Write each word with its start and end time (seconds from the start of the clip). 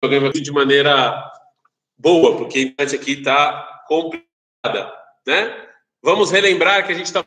vai 0.00 0.32
de 0.32 0.52
maneira 0.52 1.30
boa, 1.98 2.36
porque 2.36 2.58
a 2.58 2.62
internet 2.62 2.96
aqui 2.96 3.12
está 3.12 3.84
complicada, 3.86 4.92
né? 5.26 5.68
Vamos 6.02 6.30
relembrar 6.30 6.86
que 6.86 6.92
a 6.92 6.94
gente 6.94 7.06
está 7.06 7.24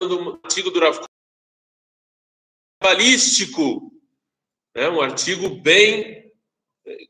falando 0.00 0.24
do 0.24 0.40
artigo 0.44 0.70
do 0.70 0.80
Rav 0.80 1.00
cabalístico, 2.80 3.92
né? 4.74 4.88
um 4.88 5.00
artigo 5.00 5.48
bem 5.48 6.30
eh, 6.84 7.08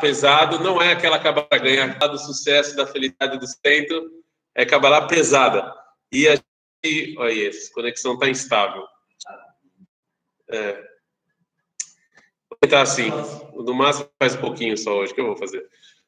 pesado, 0.00 0.60
não 0.60 0.80
é 0.80 0.92
aquela 0.92 1.18
cabala 1.18 1.48
ganha 1.58 1.94
do 1.94 2.18
sucesso, 2.18 2.76
da 2.76 2.86
felicidade 2.86 3.38
do 3.38 3.46
centro, 3.46 4.22
é 4.54 4.66
cabala 4.66 5.08
pesada. 5.08 5.74
E 6.12 6.28
a 6.28 6.34
gente, 6.34 7.18
olha 7.18 7.32
isso, 7.32 7.72
conexão 7.72 8.14
está 8.14 8.28
instável. 8.28 8.86
É. 10.50 10.97
Tentar 12.60 12.82
assim, 12.82 13.10
no 13.54 13.74
máximo 13.74 14.08
faz 14.18 14.34
um 14.34 14.40
pouquinho 14.40 14.76
só 14.76 14.98
hoje, 14.98 15.14
que 15.14 15.20
eu 15.20 15.26
vou 15.26 15.36
fazer. 15.36 15.64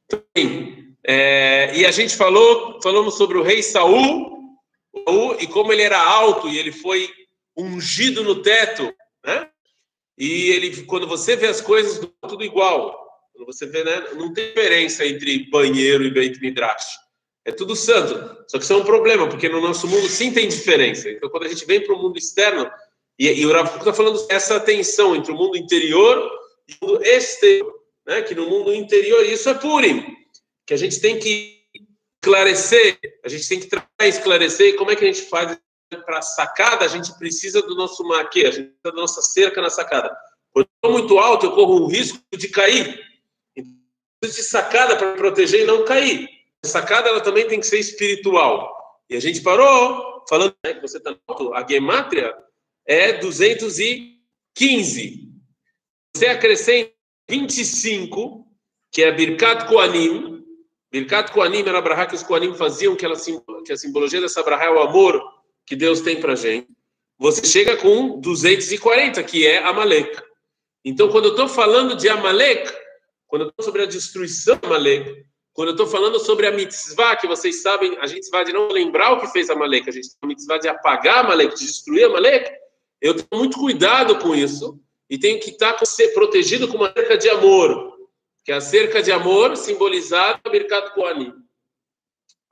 Então, 0.07 0.23
é, 1.07 1.77
e 1.77 1.87
a 1.87 1.91
gente 1.91 2.17
falou, 2.17 2.81
falamos 2.83 3.15
sobre 3.15 3.39
o 3.39 3.43
rei 3.43 3.63
Saul, 3.63 4.41
e 5.39 5.47
como 5.47 5.73
ele 5.73 5.83
era 5.83 6.01
alto 6.03 6.49
e 6.49 6.59
ele 6.59 6.73
foi 6.73 7.09
ungido 7.57 8.23
no 8.23 8.43
teto, 8.43 8.93
né? 9.25 9.49
E 10.19 10.51
ele, 10.51 10.85
quando 10.85 11.07
você 11.07 11.37
vê 11.37 11.47
as 11.47 11.61
coisas, 11.61 12.07
tudo 12.29 12.45
igual. 12.45 13.09
Quando 13.33 13.47
você 13.47 13.67
vê, 13.67 13.83
né? 13.83 14.09
Não 14.15 14.33
tem 14.35 14.49
diferença 14.49 15.07
entre 15.07 15.49
banheiro 15.51 16.05
e 16.05 16.11
Beit 16.11 16.39
Midrash. 16.41 16.99
É 17.45 17.51
tudo 17.51 17.75
santo. 17.75 18.45
Só 18.47 18.59
que 18.59 18.65
isso 18.65 18.73
é 18.73 18.77
um 18.77 18.85
problema, 18.85 19.29
porque 19.29 19.49
no 19.49 19.61
nosso 19.61 19.89
mundo 19.89 20.09
sim 20.09 20.31
tem 20.33 20.47
diferença. 20.47 21.09
Então, 21.09 21.31
quando 21.31 21.45
a 21.45 21.49
gente 21.49 21.65
vem 21.65 21.81
para 21.81 21.95
o 21.95 21.99
mundo 21.99 22.19
externo, 22.19 22.71
e, 23.19 23.29
e 23.29 23.47
o 23.47 23.53
Rav 23.53 23.79
está 23.79 23.95
falando 23.95 24.27
essa 24.29 24.61
tensão 24.61 25.17
entre 25.17 25.33
o 25.33 25.37
mundo 25.37 25.57
interior 25.57 26.31
mundo 26.81 27.05
exterior, 27.05 27.75
né? 28.07 28.23
Que 28.23 28.35
no 28.35 28.49
mundo 28.49 28.75
interior, 28.75 29.25
isso 29.25 29.49
é 29.49 29.55
Purim, 29.55 30.17
que 30.67 30.75
a 30.75 30.77
gente 30.77 31.01
tem 31.01 31.19
que 31.19 31.61
esclarecer, 32.23 32.99
a 33.25 33.29
gente 33.29 33.49
tem 33.49 33.61
que 33.61 33.69
esclarecer 34.03 34.69
e 34.69 34.73
como 34.75 34.91
é 34.91 34.97
que 34.97 35.05
a 35.05 35.13
gente 35.13 35.23
faz 35.23 35.59
para 36.05 36.19
a 36.19 36.23
sacada, 36.23 36.85
a 36.85 36.89
gente 36.89 37.13
precisa 37.19 37.63
do 37.63 37.75
nosso 37.75 38.05
maquê, 38.05 38.47
a 38.47 38.51
gente 38.51 38.69
precisa 38.69 38.83
da 38.85 38.93
nossa 38.93 39.23
cerca 39.23 39.61
na 39.61 39.71
sacada. 39.71 40.17
Quando 40.53 40.67
eu 40.67 40.71
estou 40.75 40.93
muito 40.93 41.19
alto, 41.19 41.47
eu 41.47 41.53
corro 41.53 41.83
o 41.83 41.87
risco 41.87 42.19
de 42.37 42.49
cair. 42.49 43.01
Então, 43.57 43.73
de 44.23 44.43
sacada 44.43 44.97
para 44.97 45.15
proteger 45.15 45.63
e 45.63 45.65
não 45.65 45.85
cair. 45.85 46.29
A 46.65 46.69
sacada 46.69 47.09
ela 47.09 47.21
também 47.21 47.49
tem 47.49 47.59
que 47.59 47.67
ser 47.67 47.79
espiritual. 47.79 48.71
E 49.09 49.17
a 49.17 49.21
gente 49.21 49.41
parou 49.41 50.25
falando 50.29 50.55
né, 50.65 50.75
que 50.75 50.83
você 50.83 50.99
está 50.99 51.17
alto, 51.27 51.55
a 51.55 51.67
gemátria 51.67 52.37
é 52.87 53.15
215. 53.15 55.30
Você 56.15 56.27
acrescenta 56.27 56.93
25, 57.29 58.47
que 58.91 59.03
é 59.03 59.13
Birkat 59.13 59.67
Koanim. 59.69 60.45
Birkat 60.91 61.33
Koanim 61.33 61.61
era 61.61 61.79
a 61.79 61.83
brahá 61.83 62.07
que 62.07 62.15
os 62.15 62.23
Koanim 62.23 62.55
faziam, 62.55 62.97
que, 62.97 63.05
ela, 63.05 63.15
que 63.65 63.73
a 63.73 63.77
simbologia 63.77 64.21
dessa 64.21 64.43
brahá 64.43 64.65
é 64.65 64.71
o 64.71 64.81
amor 64.81 65.23
que 65.65 65.77
Deus 65.77 66.01
tem 66.01 66.21
para 66.21 66.35
gente, 66.35 66.69
você 67.17 67.47
chega 67.47 67.77
com 67.77 68.19
240, 68.19 69.23
que 69.23 69.47
é 69.47 69.59
Amalek. 69.59 70.21
Então, 70.85 71.09
quando 71.11 71.27
eu 71.27 71.31
estou 71.33 71.49
falando 71.49 71.95
de 71.95 72.09
Amalek, 72.09 72.73
quando 73.29 73.43
eu 73.43 73.49
estou 73.51 73.65
sobre 73.65 73.83
a 73.83 73.87
destruição 73.87 74.57
de 74.57 74.67
Amalek, 74.67 75.25
quando 75.53 75.69
eu 75.69 75.75
estou 75.75 75.87
falando 75.87 76.19
sobre 76.19 76.47
a 76.47 76.51
mitzvah, 76.51 77.15
que 77.17 77.29
vocês 77.29 77.63
sabem, 77.63 77.97
a 77.99 78.07
mitzvah 78.09 78.43
de 78.43 78.53
não 78.53 78.69
lembrar 78.69 79.13
o 79.13 79.21
que 79.21 79.29
fez 79.29 79.49
Amalek, 79.49 79.89
a 79.89 79.93
gente 79.93 80.09
tem 80.09 80.19
a 80.23 80.27
mitzvah 80.27 80.59
de 80.59 80.69
apagar 80.69 81.25
Amalek, 81.25 81.55
de 81.55 81.67
destruir 81.67 82.05
Amalek, 82.07 82.51
eu 83.01 83.15
tenho 83.15 83.41
muito 83.41 83.59
cuidado 83.59 84.19
com 84.19 84.35
isso 84.35 84.81
e 85.11 85.19
tenho 85.19 85.41
que 85.41 85.51
estar 85.51 85.77
protegido 86.15 86.69
com 86.69 86.77
uma 86.77 86.93
cerca 86.93 87.19
de 87.19 87.29
amor, 87.29 87.99
que 88.45 88.53
é 88.53 88.55
a 88.55 88.61
cerca 88.61 89.03
de 89.03 89.11
amor 89.11 89.57
simbolizada 89.57 90.41
no 90.45 90.53
Mercado 90.53 90.95
Koanim. 90.95 91.35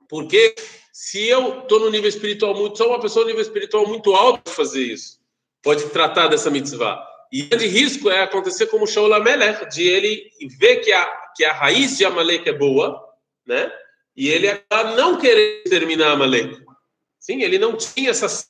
Porque 0.09 0.53
se 0.91 1.25
eu 1.27 1.61
estou 1.61 1.79
no 1.79 1.89
nível 1.89 2.09
espiritual 2.09 2.53
muito, 2.53 2.77
só 2.77 2.89
uma 2.89 2.99
pessoa 2.99 3.23
no 3.23 3.29
nível 3.29 3.41
espiritual 3.41 3.87
muito 3.87 4.13
alto 4.13 4.41
pode 4.43 4.55
fazer 4.55 4.83
isso, 4.83 5.21
pode 5.63 5.89
tratar 5.89 6.27
dessa 6.27 6.51
mitzvah. 6.51 7.01
E 7.31 7.43
o 7.43 7.49
grande 7.49 7.67
risco 7.67 8.09
é 8.09 8.23
acontecer 8.23 8.67
como 8.67 8.87
Shaul 8.87 9.13
Amelech, 9.13 9.69
de 9.69 9.87
ele 9.87 10.29
ver 10.59 10.77
que 10.77 10.91
a, 10.91 11.05
que 11.35 11.45
a 11.45 11.53
raiz 11.53 11.97
de 11.97 12.03
Amalek 12.03 12.49
é 12.49 12.53
boa, 12.53 13.01
né? 13.45 13.71
E 14.17 14.27
ele 14.27 14.49
acaba 14.49 14.95
não 14.95 15.17
querer 15.17 15.63
terminar 15.63 16.11
Amalek. 16.11 16.61
Sim, 17.19 17.41
ele 17.41 17.57
não 17.59 17.77
tinha 17.77 18.09
essa. 18.09 18.45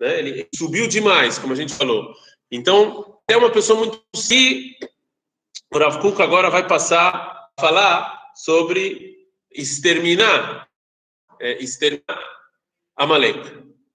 Né? 0.00 0.18
Ele 0.18 0.48
subiu 0.54 0.88
demais, 0.88 1.38
como 1.38 1.52
a 1.52 1.56
gente 1.56 1.74
falou. 1.74 2.14
Então, 2.54 3.18
é 3.28 3.36
uma 3.36 3.50
pessoa 3.50 3.76
muito. 3.76 4.00
Se 4.14 4.76
o 5.72 5.76
Rav 5.76 6.00
Kuk 6.00 6.22
agora 6.22 6.48
vai 6.50 6.64
passar 6.64 7.10
a 7.10 7.60
falar 7.60 8.30
sobre 8.36 9.26
exterminar 9.50 10.68
é, 11.40 11.60
exterminar 11.60 12.22
Amalek, 12.96 13.40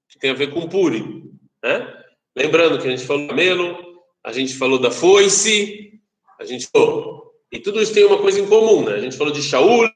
que 0.10 0.20
tem 0.20 0.32
a 0.32 0.34
ver 0.34 0.52
com 0.52 0.68
Purim. 0.68 1.32
Né? 1.64 2.04
Lembrando 2.36 2.82
que 2.82 2.88
a 2.88 2.92
gente 2.92 3.06
falou 3.06 3.22
do 3.24 3.30
camelo, 3.30 4.02
a 4.26 4.34
gente 4.34 4.54
falou 4.56 4.78
da 4.78 4.92
foice, 4.92 5.94
a 6.38 6.44
gente 6.44 6.68
falou. 6.68 7.34
E 7.50 7.60
tudo 7.60 7.82
isso 7.82 7.94
tem 7.94 8.04
uma 8.04 8.18
coisa 8.18 8.42
em 8.42 8.46
comum, 8.46 8.84
né? 8.84 8.96
A 8.96 9.00
gente 9.00 9.18
falou 9.18 9.32
de 9.32 9.42
Shaul, 9.42 9.90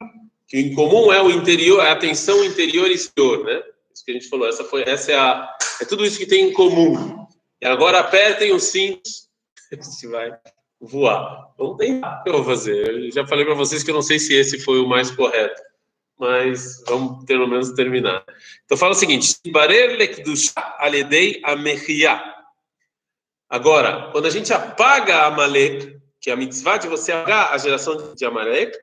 que 0.47 0.57
em 0.57 0.73
comum 0.73 1.11
é 1.11 1.21
o 1.21 1.29
interior, 1.29 1.83
é 1.83 1.91
a 1.91 1.95
tensão 1.97 2.43
interior 2.45 2.89
e 2.89 2.93
exterior, 2.93 3.43
né? 3.43 3.61
Isso 3.93 4.05
que 4.05 4.11
a 4.11 4.13
gente 4.13 4.29
falou, 4.29 4.47
essa 4.47 4.63
foi, 4.63 4.83
essa 4.83 5.11
é 5.11 5.15
a, 5.15 5.53
é 5.81 5.85
tudo 5.85 6.05
isso 6.05 6.17
que 6.17 6.25
tem 6.25 6.47
em 6.47 6.53
comum. 6.53 7.27
E 7.63 7.65
agora 7.65 8.01
apertem 8.01 8.53
os 8.53 8.63
cintos, 8.63 9.29
se 9.79 10.05
vai 10.07 10.37
voar. 10.81 11.53
Vamos 11.57 11.77
tentar. 11.77 12.19
O 12.19 12.23
que 12.23 12.29
eu 12.29 12.33
vou 12.33 12.43
fazer? 12.43 12.89
Eu 12.89 13.11
já 13.11 13.25
falei 13.25 13.45
para 13.45 13.55
vocês 13.55 13.83
que 13.83 13.89
eu 13.89 13.95
não 13.95 14.01
sei 14.01 14.19
se 14.19 14.33
esse 14.33 14.59
foi 14.59 14.79
o 14.79 14.87
mais 14.87 15.09
correto 15.09 15.61
mas 16.19 16.81
vamos 16.87 17.25
pelo 17.25 17.47
menos 17.47 17.71
terminar. 17.71 18.23
Então 18.63 18.77
fala 18.77 18.93
o 18.93 18.95
seguinte: 18.95 19.35
Agora, 23.49 24.11
quando 24.11 24.25
a 24.25 24.29
gente 24.29 24.53
apaga 24.53 25.25
Amalek, 25.25 25.99
que 26.21 26.29
é 26.29 26.33
a 26.33 26.37
mitzvah 26.37 26.77
de 26.77 26.87
você 26.87 27.11
apagar 27.11 27.51
a 27.51 27.57
geração 27.57 28.13
de 28.13 28.25
Amalek, 28.25 28.77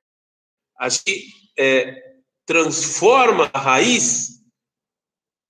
a 0.79 0.89
gente 0.89 1.35
é, 1.59 2.15
transforma 2.45 3.51
a 3.55 3.59
raiz 3.59 4.43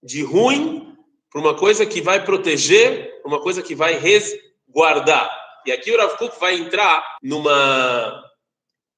de 0.03 0.23
ruim 0.23 0.97
para 1.31 1.41
uma 1.41 1.57
coisa 1.57 1.87
que 1.87 2.01
vai 2.01 2.25
proteger, 2.25 3.10
uma 3.25 3.41
coisa 3.41 3.63
que 3.63 3.75
vai 3.75 3.99
resguardar. 3.99 5.31
E 5.67 5.73
aqui 5.73 5.93
o 5.93 5.99
Rav 5.99 6.17
Kuk 6.17 6.39
vai 6.41 6.55
entrar 6.55 7.19
numa 7.23 8.25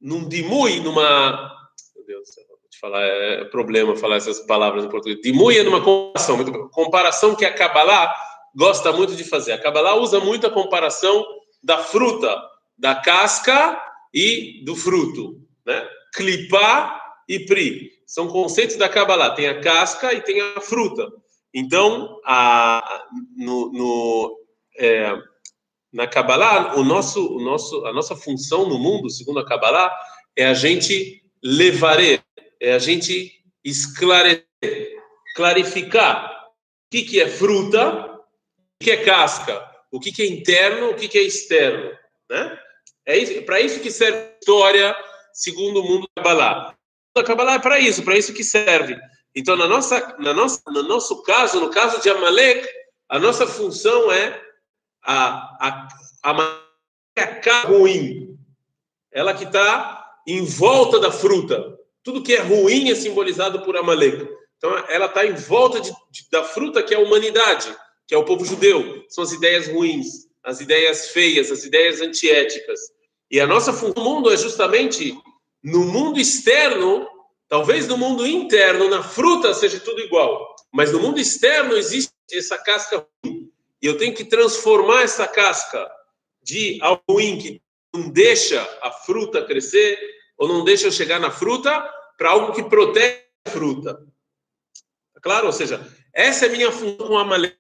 num 0.01 0.29
dimui, 0.29 0.81
numa 0.81 1.53
meu 1.95 2.05
Deus 2.07 2.29
do 2.29 2.35
céu 2.35 2.53
falar, 2.83 3.01
é 3.05 3.45
problema 3.45 3.95
falar 3.95 4.17
essas 4.17 4.41
palavras 4.41 4.85
em 4.85 4.89
português. 4.89 5.21
Dimuia 5.23 5.63
numa 5.63 5.81
comparação, 5.81 6.37
muito, 6.37 6.69
comparação 6.71 7.37
que 7.37 7.45
a 7.45 7.55
Kabbalah 7.55 8.13
gosta 8.57 8.93
muito 8.93 9.15
de 9.15 9.23
fazer. 9.23 9.53
A 9.53 9.59
Kabbalah 9.59 9.95
usa 9.95 10.19
muito 10.19 10.49
a 10.49 10.51
comparação 10.51 11.25
da 11.63 11.79
fruta, 11.79 12.37
da 12.77 12.97
casca 12.97 13.81
e 14.13 14.65
do 14.65 14.75
fruto, 14.75 15.41
né? 15.65 15.89
Clipar 16.13 17.01
e 17.29 17.39
pri. 17.47 17.89
São 18.05 18.27
conceitos 18.27 18.77
da 18.77 18.89
Kabbalah. 18.89 19.31
Tem 19.31 19.47
a 19.47 19.61
casca 19.61 20.13
e 20.13 20.21
tem 20.21 20.41
a 20.41 20.61
fruta. 20.61 21.09
Então, 21.55 22.21
a, 22.25 23.05
no, 23.37 23.73
no 23.73 24.39
é, 24.79 25.15
na 25.93 26.07
Kabbalah, 26.07 26.77
o 26.77 26.85
nosso, 26.85 27.37
o 27.37 27.41
nosso, 27.41 27.85
a 27.85 27.93
nossa 27.93 28.17
função 28.17 28.69
no 28.69 28.79
mundo, 28.79 29.11
segundo 29.11 29.41
a 29.41 29.47
Kabbalah, 29.47 29.95
é 30.35 30.47
a 30.47 30.55
gente 30.55 31.23
levar 31.43 31.99
é 32.01 32.73
a 32.73 32.79
gente 32.79 33.43
esclarecer, 33.65 34.47
clarificar 35.35 36.31
o 36.31 36.91
que, 36.91 37.03
que 37.03 37.21
é 37.21 37.29
fruta, 37.29 38.07
o 38.81 38.85
que 38.85 38.91
é 38.91 39.05
casca, 39.05 39.69
o 39.91 40.01
que, 40.01 40.11
que 40.11 40.23
é 40.23 40.27
interno, 40.27 40.91
o 40.91 40.95
que, 40.95 41.09
que 41.09 41.19
é 41.19 41.23
externo. 41.23 41.91
Né? 42.31 42.59
É 43.05 43.41
para 43.43 43.61
isso 43.61 43.81
que 43.81 43.91
serve 43.91 44.19
a 44.19 44.39
história 44.39 44.97
segundo 45.33 45.81
o 45.81 45.85
mundo 45.85 46.09
da 46.17 46.23
Kabbalah. 46.23 46.75
A 47.15 47.23
Kabbalah 47.23 47.55
é 47.55 47.59
para 47.59 47.79
isso, 47.79 48.03
para 48.03 48.17
isso 48.17 48.33
que 48.33 48.45
serve. 48.45 48.97
Então, 49.35 49.57
na 49.57 49.67
nossa, 49.67 50.17
na 50.19 50.35
nossa, 50.35 50.63
no 50.69 50.83
nosso 50.83 51.23
caso, 51.23 51.61
no 51.61 51.71
caso 51.71 52.01
de 52.03 52.11
Amalek, 52.11 52.69
a 53.09 53.19
nossa 53.19 53.47
função 53.47 54.13
é 54.13 54.41
a, 55.03 55.69
a, 55.69 55.89
a, 56.25 56.63
a 57.17 57.61
ruim, 57.67 58.39
ela 59.11 59.35
que 59.35 59.45
está 59.45 60.03
em 60.27 60.45
volta 60.45 60.99
da 60.99 61.11
fruta. 61.11 61.79
Tudo 62.03 62.23
que 62.23 62.35
é 62.35 62.41
ruim 62.41 62.91
é 62.91 62.95
simbolizado 62.95 63.63
por 63.63 63.77
Amalek. 63.77 64.29
Então, 64.57 64.77
ela 64.89 65.07
está 65.07 65.27
em 65.27 65.35
volta 65.35 65.81
de, 65.81 65.91
de, 65.91 66.29
da 66.31 66.45
fruta 66.45 66.83
que 66.83 66.95
é 66.95 66.97
a 66.97 67.01
humanidade, 67.01 67.75
que 68.07 68.15
é 68.15 68.19
o 68.19 68.25
povo 68.25 68.45
judeu. 68.45 69.05
São 69.09 69.25
as 69.25 69.33
ideias 69.33 69.69
ruins, 69.69 70.07
as 70.45 70.61
ideias 70.61 71.09
feias, 71.09 71.51
as 71.51 71.65
ideias 71.65 72.01
antiéticas. 72.01 72.81
E 73.31 73.41
a 73.41 73.47
nossa 73.47 73.73
função 73.73 74.05
no 74.05 74.05
mundo 74.05 74.31
é 74.31 74.37
justamente 74.37 75.17
no 75.63 75.81
mundo 75.81 76.21
externo, 76.21 77.09
talvez 77.53 77.87
no 77.87 77.99
mundo 77.99 78.27
interno, 78.27 78.89
na 78.89 79.03
fruta 79.03 79.53
seja 79.53 79.79
tudo 79.79 80.01
igual, 80.01 80.57
mas 80.73 80.91
no 80.91 80.99
mundo 80.99 81.21
externo 81.21 81.77
existe 81.77 82.11
essa 82.33 82.57
casca 82.57 83.07
ruim. 83.23 83.53
E 83.83 83.87
eu 83.87 83.99
tenho 83.99 84.15
que 84.15 84.25
transformar 84.25 85.03
essa 85.03 85.29
casca 85.29 85.87
de 86.43 86.79
algo 86.81 87.03
ruim 87.07 87.39
que 87.39 87.61
não 87.95 88.09
deixa 88.09 88.59
a 88.81 88.91
fruta 88.91 89.45
crescer 89.45 89.99
ou 90.39 90.49
não 90.49 90.65
deixa 90.65 90.87
eu 90.87 90.91
chegar 90.91 91.21
na 91.21 91.31
fruta 91.31 91.87
para 92.17 92.31
algo 92.31 92.55
que 92.55 92.63
protege 92.63 93.21
a 93.45 93.51
fruta. 93.51 94.03
Tá 95.13 95.21
claro? 95.21 95.49
Ou 95.49 95.53
seja, 95.53 95.87
essa 96.15 96.47
é 96.47 96.49
a 96.49 96.53
minha 96.53 96.73
função 96.73 97.07
com 97.07 97.19
a 97.19 97.25
maleta. 97.27 97.59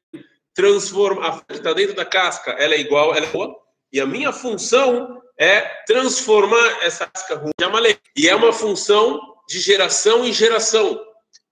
Transforma 0.54 1.28
a 1.28 1.40
que 1.42 1.52
está 1.52 1.74
dentro 1.74 1.94
da 1.94 2.06
casca, 2.06 2.52
ela 2.52 2.74
é 2.74 2.80
igual, 2.80 3.14
ela 3.14 3.26
é 3.26 3.30
boa. 3.30 3.54
E 3.92 4.00
a 4.00 4.06
minha 4.06 4.32
função 4.32 5.20
é 5.36 5.60
transformar 5.86 6.78
essa 6.80 7.06
casca 7.06 7.34
ruim 7.36 7.52
de 7.58 7.64
amalek. 7.66 8.00
E 8.16 8.26
é 8.26 8.34
uma 8.34 8.54
função 8.54 9.31
de 9.48 9.60
geração 9.60 10.24
em 10.24 10.32
geração. 10.32 11.00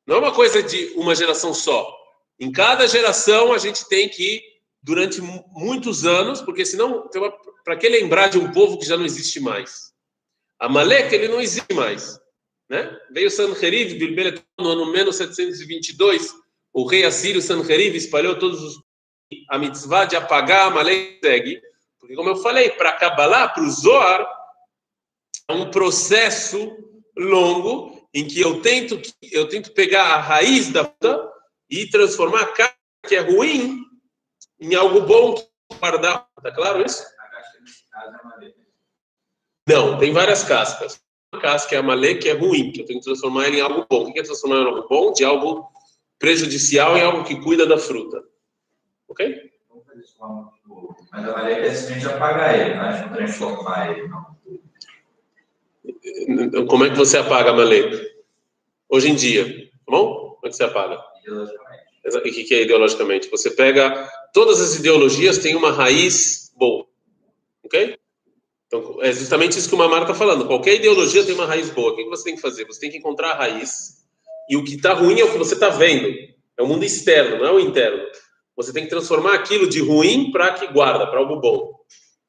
Não 0.06 0.16
é 0.16 0.18
uma 0.18 0.32
coisa 0.32 0.62
de 0.62 0.92
uma 0.96 1.14
geração 1.14 1.52
só. 1.54 1.96
Em 2.38 2.50
cada 2.50 2.86
geração 2.86 3.52
a 3.52 3.58
gente 3.58 3.88
tem 3.88 4.08
que 4.08 4.42
durante 4.82 5.20
muitos 5.20 6.06
anos, 6.06 6.40
porque 6.40 6.64
senão, 6.64 7.08
para 7.64 7.76
que 7.76 7.88
lembrar 7.88 8.28
de 8.28 8.38
um 8.38 8.50
povo 8.50 8.78
que 8.78 8.86
já 8.86 8.96
não 8.96 9.04
existe 9.04 9.38
mais? 9.38 9.92
Amalek, 10.58 11.14
ele 11.14 11.28
não 11.28 11.40
existe 11.40 11.74
mais. 11.74 12.18
Né? 12.68 12.98
Veio 13.10 13.30
Sanherib, 13.30 13.98
no 14.58 14.68
ano 14.68 14.90
menos 14.90 15.16
722, 15.16 16.34
o 16.72 16.86
rei 16.86 17.04
assírio 17.04 17.42
Sanherib 17.42 17.96
espalhou 17.96 18.38
todos 18.38 18.62
os 18.62 18.90
a 19.48 19.58
mitzvah 19.58 20.06
de 20.06 20.16
apagar 20.16 20.66
Amalek 20.66 21.20
segue, 21.22 21.62
porque 22.00 22.14
como 22.16 22.30
eu 22.30 22.36
falei, 22.36 22.70
para 22.70 22.94
Kabbalah, 22.94 23.48
para 23.48 23.62
o 23.62 23.70
Zohar, 23.70 24.28
é 25.48 25.52
um 25.52 25.70
processo 25.70 26.76
longo 27.24 28.08
em 28.12 28.26
que 28.26 28.40
eu 28.40 28.60
tento 28.60 29.00
eu 29.30 29.48
tento 29.48 29.72
pegar 29.72 30.04
a 30.14 30.20
raiz 30.20 30.70
da 30.70 30.90
e 31.68 31.88
transformar 31.88 32.42
a 32.42 32.74
que 33.06 33.14
é 33.14 33.20
ruim 33.20 33.84
em 34.60 34.74
algo 34.74 35.02
bom 35.02 35.34
guardar. 35.78 36.28
Tá 36.42 36.52
claro 36.52 36.84
isso? 36.84 37.04
Não, 39.66 39.98
tem 39.98 40.12
várias 40.12 40.42
cascas. 40.42 41.00
Uma 41.32 41.40
casca 41.40 41.76
é 41.76 41.78
a 41.78 41.82
malê, 41.82 42.16
que 42.16 42.28
é 42.28 42.32
ruim, 42.32 42.72
que 42.72 42.80
eu 42.80 42.86
tenho 42.86 42.98
que 42.98 43.04
transformar 43.04 43.48
em 43.48 43.60
algo 43.60 43.86
bom. 43.88 44.08
O 44.08 44.12
que 44.12 44.18
é 44.18 44.22
transformar 44.22 44.56
em 44.56 44.66
algo 44.66 44.88
bom? 44.88 45.12
De 45.12 45.24
algo 45.24 45.70
prejudicial 46.18 46.96
em 46.96 47.02
algo 47.02 47.24
que 47.24 47.40
cuida 47.40 47.64
da 47.66 47.78
fruta. 47.78 48.22
Ok? 49.08 49.50
Mas 51.12 51.24
a 51.24 51.32
malê 51.32 51.52
é 51.52 51.74
simplesmente 51.74 52.06
apagar 52.06 52.58
ele, 52.58 52.74
não 52.74 52.84
é 52.84 53.08
transformar 53.08 53.90
ele, 53.90 54.08
não. 54.08 54.39
Como 56.68 56.84
é 56.84 56.90
que 56.90 56.96
você 56.96 57.18
apaga 57.18 57.50
a 57.50 57.54
malê? 57.54 58.10
Hoje 58.88 59.10
em 59.10 59.14
dia, 59.14 59.44
tá 59.46 59.90
bom? 59.90 60.34
Como 60.34 60.46
é 60.46 60.48
que 60.48 60.56
você 60.56 60.64
apaga? 60.64 60.98
O 62.04 62.20
que 62.22 62.54
é 62.54 62.62
ideologicamente? 62.62 63.30
Você 63.30 63.50
pega 63.50 64.08
todas 64.32 64.60
as 64.60 64.76
ideologias 64.76 65.38
têm 65.38 65.54
uma 65.54 65.72
raiz 65.72 66.52
boa, 66.56 66.86
ok? 67.62 67.98
Então 68.66 68.98
é 69.02 69.12
justamente 69.12 69.58
isso 69.58 69.68
que 69.68 69.74
o 69.74 69.78
Mamar 69.78 70.02
está 70.02 70.14
falando. 70.14 70.46
Qualquer 70.46 70.76
ideologia 70.76 71.24
tem 71.24 71.34
uma 71.34 71.46
raiz 71.46 71.70
boa. 71.70 71.92
O 71.92 71.96
que 71.96 72.04
você 72.04 72.24
tem 72.24 72.36
que 72.36 72.40
fazer? 72.40 72.64
Você 72.66 72.80
tem 72.80 72.90
que 72.90 72.98
encontrar 72.98 73.32
a 73.32 73.36
raiz 73.38 74.00
e 74.48 74.56
o 74.56 74.64
que 74.64 74.74
está 74.74 74.92
ruim 74.92 75.20
é 75.20 75.24
o 75.24 75.30
que 75.30 75.38
você 75.38 75.54
está 75.54 75.68
vendo. 75.68 76.08
É 76.58 76.62
o 76.62 76.66
mundo 76.66 76.84
externo, 76.84 77.38
não 77.38 77.46
é 77.46 77.52
o 77.52 77.60
interno. 77.60 78.02
Você 78.56 78.72
tem 78.72 78.84
que 78.84 78.90
transformar 78.90 79.34
aquilo 79.34 79.68
de 79.68 79.80
ruim 79.80 80.30
para 80.30 80.52
que 80.54 80.66
guarda, 80.66 81.06
para 81.06 81.18
algo 81.18 81.36
bom. 81.40 81.72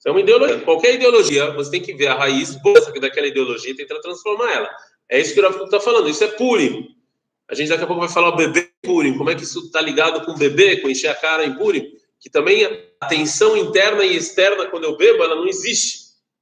Isso 0.02 0.08
é 0.08 0.12
uma 0.12 0.20
ideologia. 0.20 0.60
Qualquer 0.62 0.96
ideologia, 0.96 1.52
você 1.52 1.70
tem 1.70 1.80
que 1.80 1.94
ver 1.94 2.08
a 2.08 2.16
raiz 2.16 2.58
daquela 3.00 3.28
ideologia 3.28 3.70
e 3.70 3.76
tentar 3.76 4.00
transformar 4.00 4.52
ela. 4.52 4.70
É 5.08 5.22
isso 5.22 5.32
que 5.32 5.40
o 5.40 5.44
Rafa 5.44 5.64
está 5.64 5.80
falando. 5.80 6.10
Isso 6.10 6.24
é 6.24 6.28
puro. 6.28 6.88
A 7.48 7.54
gente 7.54 7.70
daqui 7.70 7.84
a 7.84 7.88
pouco 7.88 8.02
vai 8.02 8.10
falar 8.10 8.30
o 8.30 8.36
bebê 8.36 8.72
Purim, 8.82 9.16
como 9.16 9.30
é 9.30 9.36
que 9.36 9.44
isso 9.44 9.60
está 9.60 9.80
ligado 9.80 10.26
com 10.26 10.32
o 10.32 10.38
bebê, 10.38 10.78
com 10.78 10.90
encher 10.90 11.10
a 11.10 11.16
cara 11.16 11.46
em 11.46 11.56
Purim, 11.56 11.86
que 12.20 12.32
também 12.32 12.66
a 13.00 13.06
tensão 13.06 13.56
interna 13.56 14.04
e 14.04 14.18
externa, 14.18 14.66
quando 14.68 14.86
eu 14.86 14.98
bebo, 14.98 15.22
ela 15.22 15.36
não 15.36 15.48
existe. 15.48 16.00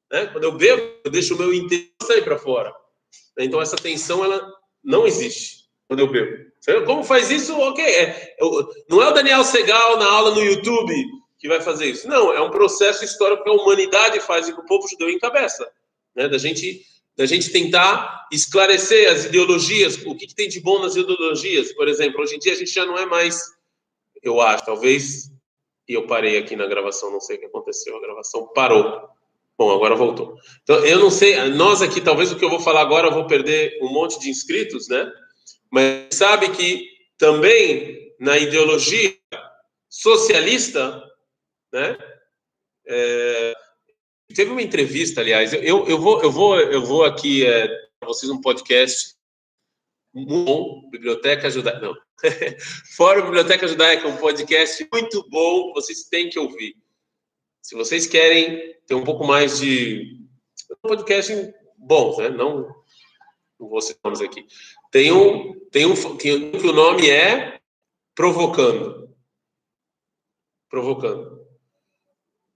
Né? 0.10 0.28
Quando 0.28 0.46
eu 0.46 0.54
bebo, 0.54 0.82
eu 1.04 1.12
deixo 1.12 1.36
o 1.36 1.38
meu 1.38 1.54
interno 1.54 1.90
sair 2.04 2.22
para 2.22 2.38
fora. 2.38 2.74
Então 3.38 3.62
essa 3.62 3.76
tensão, 3.76 4.24
ela 4.24 4.50
não 4.82 5.06
existe 5.06 5.66
quando 5.86 6.00
eu 6.00 6.08
bebo. 6.08 6.50
Como 6.86 7.04
faz 7.04 7.30
isso? 7.30 7.60
Ok. 7.60 7.84
É, 7.84 8.38
não 8.90 9.02
é 9.02 9.10
o 9.10 9.14
Daniel 9.14 9.44
Segal 9.44 9.98
na 9.98 10.06
aula 10.06 10.32
no 10.32 10.42
YouTube 10.42 11.19
que 11.40 11.48
vai 11.48 11.62
fazer 11.62 11.86
isso. 11.86 12.08
Não, 12.08 12.34
é 12.34 12.42
um 12.42 12.52
processo 12.52 13.04
histórico 13.04 13.44
que 13.44 13.50
a 13.50 13.54
humanidade 13.54 14.20
faz 14.20 14.48
e 14.48 14.54
que 14.54 14.60
o 14.60 14.66
povo 14.66 14.88
judeu 14.88 15.10
encabeça. 15.10 15.70
Né? 16.16 16.28
Da 16.28 16.38
gente 16.38 16.86
da 17.16 17.26
gente 17.26 17.52
tentar 17.52 18.30
esclarecer 18.32 19.12
as 19.12 19.26
ideologias, 19.26 19.98
o 20.06 20.16
que, 20.16 20.26
que, 20.26 20.34
tem 20.34 20.48
de 20.48 20.62
bom 20.62 20.80
nas 20.80 20.96
ideologias. 20.96 21.74
Por 21.74 21.90
exemplo, 21.90 22.22
hoje 22.22 22.38
em 22.38 22.40
dia 22.40 22.54
a 22.54 22.56
gente 22.56 22.72
já 22.72 22.86
não 22.86 22.98
é 22.98 23.06
mais, 23.06 23.42
eu 24.24 24.40
acho, 24.40 24.64
talvez, 24.66 25.30
e 25.86 25.96
eu 25.96 26.08
parei 26.08 26.38
aqui 26.38 26.56
na 26.56 26.66
gravação, 26.66 27.12
não 27.12 27.20
sei 27.20 27.36
o 27.36 27.40
que 27.42 27.48
aconteceu, 27.48 27.98
a 27.98 28.00
gravação 28.00 28.48
parou. 28.54 29.10
Bom, 29.58 29.70
agora 29.70 29.96
voltou. 29.96 30.38
Então, 30.64 30.78
eu 30.86 30.98
não 30.98 31.12
sei, 31.12 31.38
nós 31.50 31.82
aqui, 31.82 32.00
talvez 32.00 32.32
o 32.32 32.38
que 32.38 32.46
eu 32.46 32.50
vou 32.50 32.62
falar 32.62 32.80
agora, 32.80 33.08
eu 33.08 33.14
vou 33.14 33.28
perder 33.28 33.78
um 33.82 33.92
monte 33.92 34.18
de 34.18 34.30
inscritos, 34.30 34.88
né? 34.88 35.12
Mas 35.70 36.16
sabe 36.16 36.50
que 36.52 36.88
também 37.18 38.14
na 38.18 38.38
ideologia 38.38 39.14
socialista, 39.90 41.04
né? 41.72 41.98
É, 42.88 43.54
Teve 44.36 44.52
uma 44.52 44.62
entrevista, 44.62 45.22
aliás, 45.22 45.54
eu, 45.54 45.88
eu, 45.88 46.00
vou, 46.00 46.22
eu, 46.22 46.32
vou, 46.32 46.60
eu 46.60 46.86
vou 46.86 47.04
aqui 47.04 47.46
é, 47.46 47.68
para 48.00 48.08
vocês 48.08 48.32
um 48.32 48.40
podcast 48.40 49.16
muito 50.14 50.46
bom, 50.46 50.90
Biblioteca 50.92 51.50
Judaica. 51.50 51.80
Não. 51.80 51.96
Fórum 52.96 53.24
Biblioteca 53.26 53.68
Judaica, 53.68 54.08
um 54.08 54.18
podcast 54.18 54.88
muito 54.92 55.28
bom, 55.30 55.74
vocês 55.74 56.04
têm 56.04 56.30
que 56.30 56.38
ouvir. 56.38 56.76
Se 57.64 57.76
vocês 57.76 58.06
querem 58.06 58.76
ter 58.86 58.94
um 58.94 59.04
pouco 59.04 59.26
mais 59.26 59.60
de. 59.60 60.22
Um 60.84 60.90
podcast 60.90 61.34
bom, 61.76 62.16
né? 62.18 62.30
Não, 62.30 62.68
não 63.60 63.68
vou 63.68 63.82
citar 63.82 64.02
nomes 64.04 64.22
aqui. 64.22 64.46
Tem 64.92 65.12
um, 65.12 65.60
tem 65.72 65.88
um 65.88 66.18
que 66.18 66.32
o 66.32 66.74
nome 66.74 67.10
é 67.10 67.60
Provocando. 68.14 69.16
Provocando. 70.70 71.29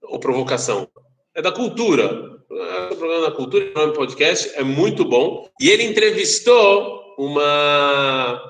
Ou 0.08 0.18
Provocação 0.18 0.88
é 1.34 1.42
da 1.42 1.52
cultura. 1.52 2.32
O 2.90 2.96
programa 2.96 3.22
da 3.22 3.32
cultura, 3.32 3.72
o 3.74 3.78
nome 3.78 3.94
podcast, 3.94 4.50
é 4.54 4.62
muito 4.62 5.04
bom. 5.04 5.48
E 5.60 5.68
ele 5.68 5.82
entrevistou 5.82 7.14
uma. 7.18 8.40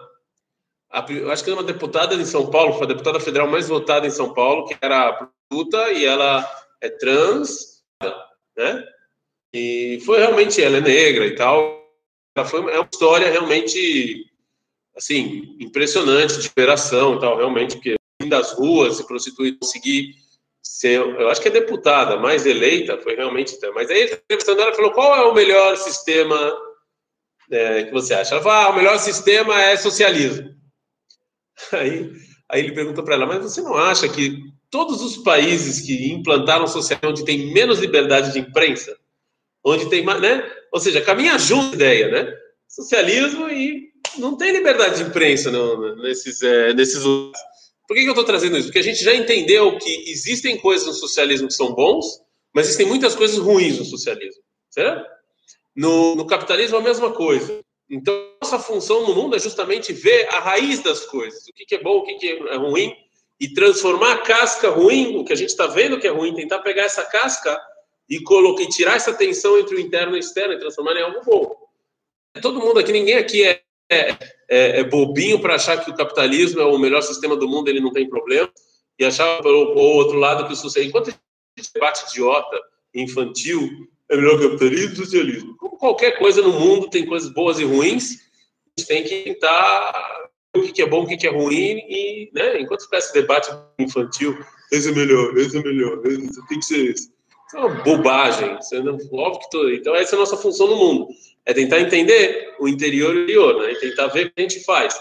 acho 1.31 1.45
que 1.45 1.51
é 1.51 1.55
uma 1.55 1.63
deputada 1.63 2.15
em 2.15 2.25
São 2.25 2.51
Paulo, 2.51 2.75
foi 2.75 2.85
a 2.85 2.89
deputada 2.89 3.19
federal 3.19 3.49
mais 3.49 3.69
votada 3.69 4.07
em 4.07 4.11
São 4.11 4.35
Paulo, 4.35 4.67
que 4.67 4.77
era 4.81 5.13
prostituta 5.13 5.93
e 5.93 6.05
ela 6.05 6.47
é 6.81 6.91
trans, 6.91 7.83
né? 8.57 8.85
E 9.55 10.01
foi 10.05 10.19
realmente, 10.19 10.63
ela 10.63 10.79
é 10.79 10.81
negra 10.81 11.27
e 11.27 11.35
tal. 11.35 11.83
Foi, 12.47 12.61
é 12.73 12.79
uma 12.79 12.89
história 12.93 13.31
realmente, 13.31 14.27
assim, 14.97 15.57
impressionante 15.61 16.37
de 16.37 16.43
superação 16.43 17.15
e 17.15 17.21
tal, 17.21 17.37
realmente, 17.37 17.77
porque 17.77 17.95
das 18.29 18.53
ruas, 18.53 18.97
se 18.97 19.07
prostituir, 19.07 19.59
conseguir 19.59 20.24
ser, 20.75 20.99
eu 20.99 21.29
acho 21.29 21.41
que 21.41 21.47
é 21.47 21.53
deputada 21.53 22.19
mais 22.19 22.45
eleita, 22.45 22.99
foi 22.99 23.15
realmente. 23.15 23.57
Mas 23.75 23.89
aí, 23.91 24.05
entrevistando 24.05 24.61
ela, 24.61 24.75
falou: 24.75 24.91
qual 24.91 25.15
é 25.15 25.23
o 25.23 25.35
melhor 25.35 25.77
sistema 25.77 26.37
é, 27.49 27.85
que 27.85 27.93
você 27.93 28.13
acha? 28.13 28.35
Ela 28.35 28.43
falou: 28.43 28.59
ah, 28.59 28.71
o 28.71 28.77
melhor 28.77 28.99
sistema 28.99 29.61
é 29.61 29.77
socialismo. 29.77 30.53
Aí, 31.71 32.11
aí 32.51 32.61
ele 32.61 32.75
pergunta 32.75 33.01
para 33.05 33.15
ela: 33.15 33.27
mas 33.27 33.43
você 33.45 33.63
não 33.63 33.77
acha 33.77 34.09
que 34.09 34.37
todos 34.69 35.01
os 35.01 35.19
países 35.19 35.81
que 35.81 36.11
implantaram 36.11 36.67
socialismo, 36.67 37.11
onde 37.11 37.25
tem 37.25 37.53
menos 37.53 37.79
liberdade 37.79 38.33
de 38.33 38.41
imprensa, 38.41 38.97
onde 39.65 39.89
tem 39.89 40.03
mais, 40.03 40.21
né? 40.21 40.45
Ou 40.73 40.81
seja, 40.81 41.01
caminha 41.01 41.39
junto 41.39 41.71
a 41.71 41.75
ideia, 41.75 42.09
né? 42.11 42.35
Socialismo 42.69 43.49
e 43.49 43.93
não 44.19 44.37
tem 44.37 44.51
liberdade 44.51 44.97
de 44.97 45.09
imprensa 45.09 45.53
nesses, 46.03 46.43
é, 46.43 46.75
nesses 46.75 47.05
lugares. 47.05 47.54
Por 47.87 47.95
que, 47.95 48.03
que 48.03 48.09
eu 48.09 48.13
estou 48.13 48.25
trazendo 48.25 48.57
isso? 48.57 48.69
Porque 48.69 48.79
a 48.79 48.83
gente 48.83 49.03
já 49.03 49.15
entendeu 49.15 49.79
que 49.79 50.11
existem 50.11 50.57
coisas 50.59 50.87
no 50.87 50.95
socialismo 50.95 51.49
que 51.49 51.55
são 51.55 51.75
bons, 51.75 52.21
mas 52.53 52.67
existem 52.67 52.87
muitas 52.87 53.15
coisas 53.15 53.39
ruins 53.39 53.79
no 53.79 53.85
socialismo. 53.85 54.43
Certo? 54.71 55.09
No, 55.77 56.15
no 56.15 56.27
capitalismo, 56.27 56.77
a 56.77 56.83
mesma 56.83 57.13
coisa. 57.13 57.61
Então, 57.91 58.15
nossa 58.41 58.59
função 58.59 59.07
no 59.07 59.15
mundo 59.15 59.37
é 59.37 59.39
justamente 59.39 59.93
ver 59.93 60.29
a 60.29 60.41
raiz 60.41 60.81
das 60.81 61.05
coisas, 61.05 61.47
o 61.47 61.53
que, 61.53 61.65
que 61.65 61.75
é 61.75 61.83
bom, 61.83 61.99
o 61.99 62.05
que, 62.05 62.15
que 62.15 62.29
é 62.29 62.57
ruim, 62.57 62.95
e 63.41 63.49
transformar 63.53 64.13
a 64.13 64.19
casca 64.19 64.71
ruim, 64.71 65.17
o 65.17 65.25
que 65.25 65.33
a 65.33 65.37
gente 65.37 65.51
está 65.51 65.67
vendo 65.67 65.99
que 65.99 66.07
é 66.07 66.11
ruim, 66.11 66.35
tentar 66.35 66.61
pegar 66.61 66.83
essa 66.83 67.05
casca 67.05 67.61
e, 68.09 68.21
colocar, 68.21 68.63
e 68.63 68.69
tirar 68.69 68.97
essa 68.97 69.13
tensão 69.13 69.59
entre 69.59 69.77
o 69.77 69.81
interno 69.81 70.15
e 70.15 70.19
o 70.19 70.21
externo 70.21 70.55
e 70.55 70.59
transformar 70.59 70.95
em 70.97 71.03
algo 71.03 71.21
bom. 71.25 71.55
Todo 72.41 72.61
mundo 72.61 72.79
aqui, 72.79 72.93
ninguém 72.93 73.17
aqui 73.17 73.45
é 73.45 73.63
é, 73.91 74.11
é, 74.49 74.81
é 74.81 74.85
bobinho 74.85 75.41
para 75.41 75.55
achar 75.55 75.85
que 75.85 75.91
o 75.91 75.95
capitalismo 75.95 76.61
é 76.61 76.65
o 76.65 76.79
melhor 76.79 77.03
sistema 77.03 77.37
do 77.37 77.49
mundo, 77.49 77.69
ele 77.69 77.81
não 77.81 77.93
tem 77.93 78.09
problema, 78.09 78.51
e 78.99 79.05
achar 79.05 79.43
pelo 79.43 79.77
outro 79.77 80.19
lado 80.19 80.47
que 80.47 80.53
o 80.53 80.57
socialismo. 80.57 80.91
Enquanto 80.91 81.15
gente 81.59 81.73
debate 81.73 82.05
idiota, 82.11 82.61
infantil, 82.95 83.69
é 84.11 84.17
melhor 84.17 84.41
capitalismo 84.41 84.91
ou 84.91 84.97
socialismo. 84.97 85.57
Como 85.57 85.77
qualquer 85.77 86.19
coisa 86.19 86.43
no 86.43 86.53
mundo 86.53 86.91
tem 86.91 87.07
coisas 87.07 87.33
boas 87.33 87.59
e 87.59 87.65
ruins, 87.65 88.21
a 88.77 88.81
gente 88.81 88.89
tem 88.89 89.05
que 89.05 89.25
tentar 89.25 90.29
o 90.57 90.63
que 90.63 90.83
é 90.83 90.87
bom, 90.87 91.03
o 91.03 91.07
que 91.07 91.27
é 91.27 91.31
ruim, 91.31 91.79
e 91.89 92.31
né, 92.33 92.61
enquanto 92.61 92.85
ficar 92.85 92.99
esse 92.99 93.13
debate 93.13 93.51
infantil, 93.79 94.39
esse 94.71 94.89
é 94.89 94.93
melhor, 94.93 95.37
esse 95.37 95.57
é 95.57 95.63
melhor, 95.63 96.01
esse 96.07 96.47
tem 96.47 96.59
que 96.59 96.65
ser 96.65 96.91
esse. 96.91 97.13
é 97.55 97.59
uma 97.59 97.83
bobagem. 97.83 98.55
Você 98.57 98.81
não, 98.81 98.97
óbvio 99.13 99.41
que 99.41 99.51
tô, 99.51 99.69
então 99.71 99.95
essa 99.95 100.15
é 100.15 100.17
a 100.17 100.21
nossa 100.21 100.37
função 100.37 100.69
no 100.69 100.77
mundo. 100.77 101.09
É 101.47 101.53
tentar 101.53 101.81
entender 101.81 102.55
o 102.59 102.67
interior 102.67 103.29
e 103.29 103.37
o 103.37 103.59
né? 103.61 103.73
E 103.73 103.81
tentar 103.81 104.07
ver 104.09 104.27
o 104.27 104.31
que 104.31 104.35
a 104.39 104.43
gente 104.43 104.65
faz. 104.65 104.99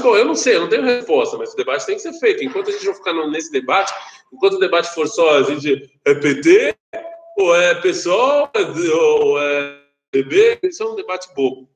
Bom, 0.00 0.16
eu 0.16 0.24
não 0.24 0.34
sei, 0.34 0.56
eu 0.56 0.62
não 0.62 0.68
tenho 0.68 0.82
resposta, 0.82 1.36
mas 1.36 1.52
o 1.52 1.56
debate 1.56 1.86
tem 1.86 1.96
que 1.96 2.02
ser 2.02 2.12
feito. 2.14 2.42
Enquanto 2.42 2.68
a 2.68 2.72
gente 2.72 2.86
não 2.86 2.94
ficar 2.94 3.12
nesse 3.28 3.52
debate, 3.52 3.92
enquanto 4.32 4.54
o 4.54 4.58
debate 4.58 4.92
for 4.94 5.06
só 5.06 5.38
a 5.38 5.42
gente 5.42 5.90
é 6.04 6.14
PT, 6.14 6.76
ou 7.36 7.54
é 7.54 7.74
pessoal, 7.76 8.50
ou 8.54 9.38
é 9.40 9.78
BB, 10.12 10.58
isso 10.64 10.82
é 10.82 10.86
um 10.86 10.94
debate 10.94 11.28
bobo. 11.34 11.68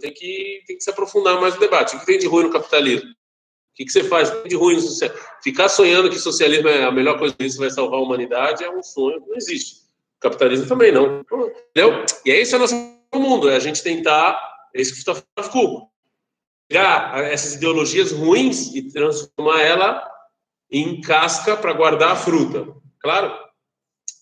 Tenho 0.00 0.14
que, 0.14 0.62
tem 0.66 0.76
que 0.76 0.82
se 0.82 0.90
aprofundar 0.90 1.38
mais 1.40 1.54
no 1.54 1.60
debate. 1.60 1.94
O 1.94 2.00
que 2.00 2.06
tem 2.06 2.18
de 2.18 2.26
ruim 2.26 2.44
no 2.44 2.50
capitalismo? 2.50 3.10
O 3.10 3.76
que, 3.76 3.84
que 3.84 3.92
você 3.92 4.04
faz 4.04 4.30
de 4.44 4.54
ruim 4.56 4.76
no 4.76 4.80
socialismo? 4.80 5.22
Ficar 5.42 5.68
sonhando 5.68 6.08
que 6.08 6.18
socialismo 6.18 6.68
é 6.68 6.84
a 6.84 6.92
melhor 6.92 7.18
coisa 7.18 7.34
que 7.34 7.48
vai 7.56 7.70
salvar 7.70 7.98
a 7.98 8.02
humanidade 8.02 8.64
é 8.64 8.70
um 8.70 8.82
sonho, 8.82 9.22
não 9.26 9.36
existe. 9.36 9.82
O 10.18 10.20
capitalismo 10.20 10.66
também 10.66 10.90
não. 10.90 11.20
Entendeu? 11.20 12.04
E 12.24 12.30
é 12.30 12.40
isso 12.40 12.56
o 12.56 12.58
nosso 12.58 12.93
mundo, 13.20 13.48
é 13.48 13.56
a 13.56 13.60
gente 13.60 13.82
tentar, 13.82 14.38
é 14.74 14.80
isso 14.80 14.92
que 14.92 14.98
está 14.98 15.14
falando, 15.14 15.88
pegar 16.68 17.18
essas 17.24 17.54
ideologias 17.54 18.12
ruins 18.12 18.74
e 18.74 18.90
transformar 18.90 19.60
ela 19.60 20.10
em 20.70 21.00
casca 21.00 21.56
para 21.56 21.72
guardar 21.72 22.12
a 22.12 22.16
fruta. 22.16 22.66
Claro? 23.00 23.32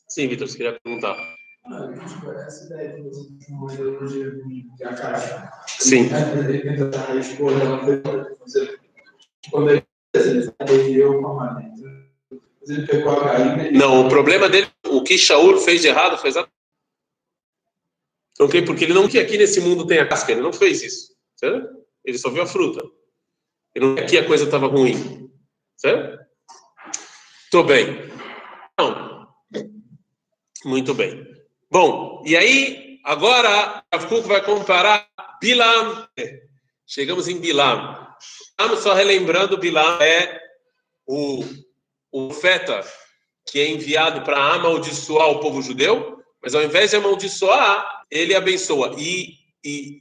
Sim, 0.08 0.28
Vitor, 0.28 0.48
você 0.48 0.56
queria 0.56 0.78
perguntar. 0.82 1.16
Sim. 5.66 6.08
Galinha. 13.20 13.72
Não, 13.72 14.06
o 14.06 14.08
problema 14.08 14.48
dele, 14.48 14.68
o 14.86 15.02
que 15.02 15.16
Shaul 15.16 15.58
fez 15.58 15.80
de 15.80 15.88
errado 15.88 16.18
foi 16.18 16.30
exatamente. 16.30 16.61
Ok? 18.40 18.62
Porque 18.62 18.84
ele 18.84 18.94
não 18.94 19.08
quer 19.08 19.20
aqui 19.20 19.36
nesse 19.36 19.60
mundo 19.60 19.86
tem 19.86 19.98
a 19.98 20.08
casca, 20.08 20.32
ele 20.32 20.40
não 20.40 20.52
fez 20.52 20.82
isso. 20.82 21.12
Certo? 21.36 21.68
Ele 22.04 22.18
só 22.18 22.30
viu 22.30 22.42
a 22.42 22.46
fruta. 22.46 22.82
Ele 23.74 23.86
não 23.86 23.94
quer 23.94 24.06
que 24.06 24.18
a 24.18 24.26
coisa 24.26 24.44
estava 24.44 24.66
ruim. 24.66 25.30
Certo? 25.76 26.18
Tô 27.50 27.62
bem. 27.62 28.10
Não. 28.78 29.28
Muito 30.64 30.94
bem. 30.94 31.26
Bom, 31.70 32.22
e 32.26 32.36
aí, 32.36 33.00
agora, 33.04 33.84
Rav 33.92 34.22
vai 34.26 34.44
comparar 34.44 35.08
Bilam. 35.40 36.08
Chegamos 36.86 37.28
em 37.28 37.40
Bilam. 37.40 38.06
Só 38.80 38.94
relembrando, 38.94 39.58
Bilam 39.58 40.00
é 40.00 40.40
o, 41.06 41.44
o 42.10 42.30
feta 42.30 42.80
que 43.46 43.58
é 43.58 43.68
enviado 43.68 44.22
para 44.22 44.54
amaldiçoar 44.54 45.28
o 45.30 45.40
povo 45.40 45.60
judeu, 45.60 46.22
mas 46.42 46.54
ao 46.54 46.62
invés 46.62 46.90
de 46.90 46.96
amaldiçoar, 46.96 48.01
ele 48.12 48.34
abençoa. 48.34 48.94
E, 48.98 49.38
e, 49.64 50.00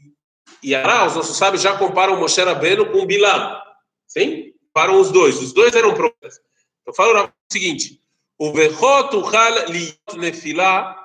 e 0.62 0.76
Ará, 0.76 1.08
os 1.08 1.16
nossos 1.16 1.38
sábios 1.38 1.64
já 1.64 1.78
comparam 1.78 2.20
Moshe 2.20 2.42
Rabbeinu 2.42 2.92
com 2.92 3.06
Bilam. 3.06 3.58
Sim? 4.06 4.52
Comparam 4.68 5.00
os 5.00 5.10
dois. 5.12 5.42
Os 5.42 5.54
dois 5.54 5.74
eram 5.74 5.94
profetas. 5.94 6.36
Então, 6.82 6.88
Eu 6.88 6.94
falo 6.94 7.26
o 7.26 7.32
seguinte. 7.50 8.02
O 8.38 8.52
Vechot 8.52 9.16
Uchal 9.16 9.70
Liot 9.70 10.18
Nefilah 10.18 10.98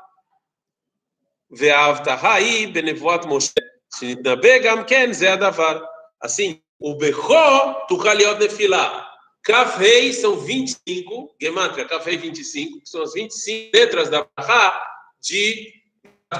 Ve'avtahai 1.50 2.66
Benevoat 2.66 3.26
Moshe 3.28 3.52
Shinitnabe 3.96 4.58
Gam 4.58 4.84
Ken 4.84 5.12
Zé 5.12 5.30
Adavar. 5.30 5.80
Assim, 6.20 6.60
o 6.80 6.96
Bechó 6.96 7.86
Tuchal 7.88 8.16
Liot 8.16 8.40
Nefilah. 8.40 9.06
Kafrei 9.44 10.12
são 10.12 10.40
25, 10.40 11.36
Gematria, 11.40 11.84
Kafrei 11.84 12.16
25, 12.16 12.80
que 12.80 12.88
são 12.88 13.00
as 13.02 13.12
25 13.12 13.70
letras 13.72 14.10
da 14.10 14.26
Barra 14.36 14.82
de 15.20 15.85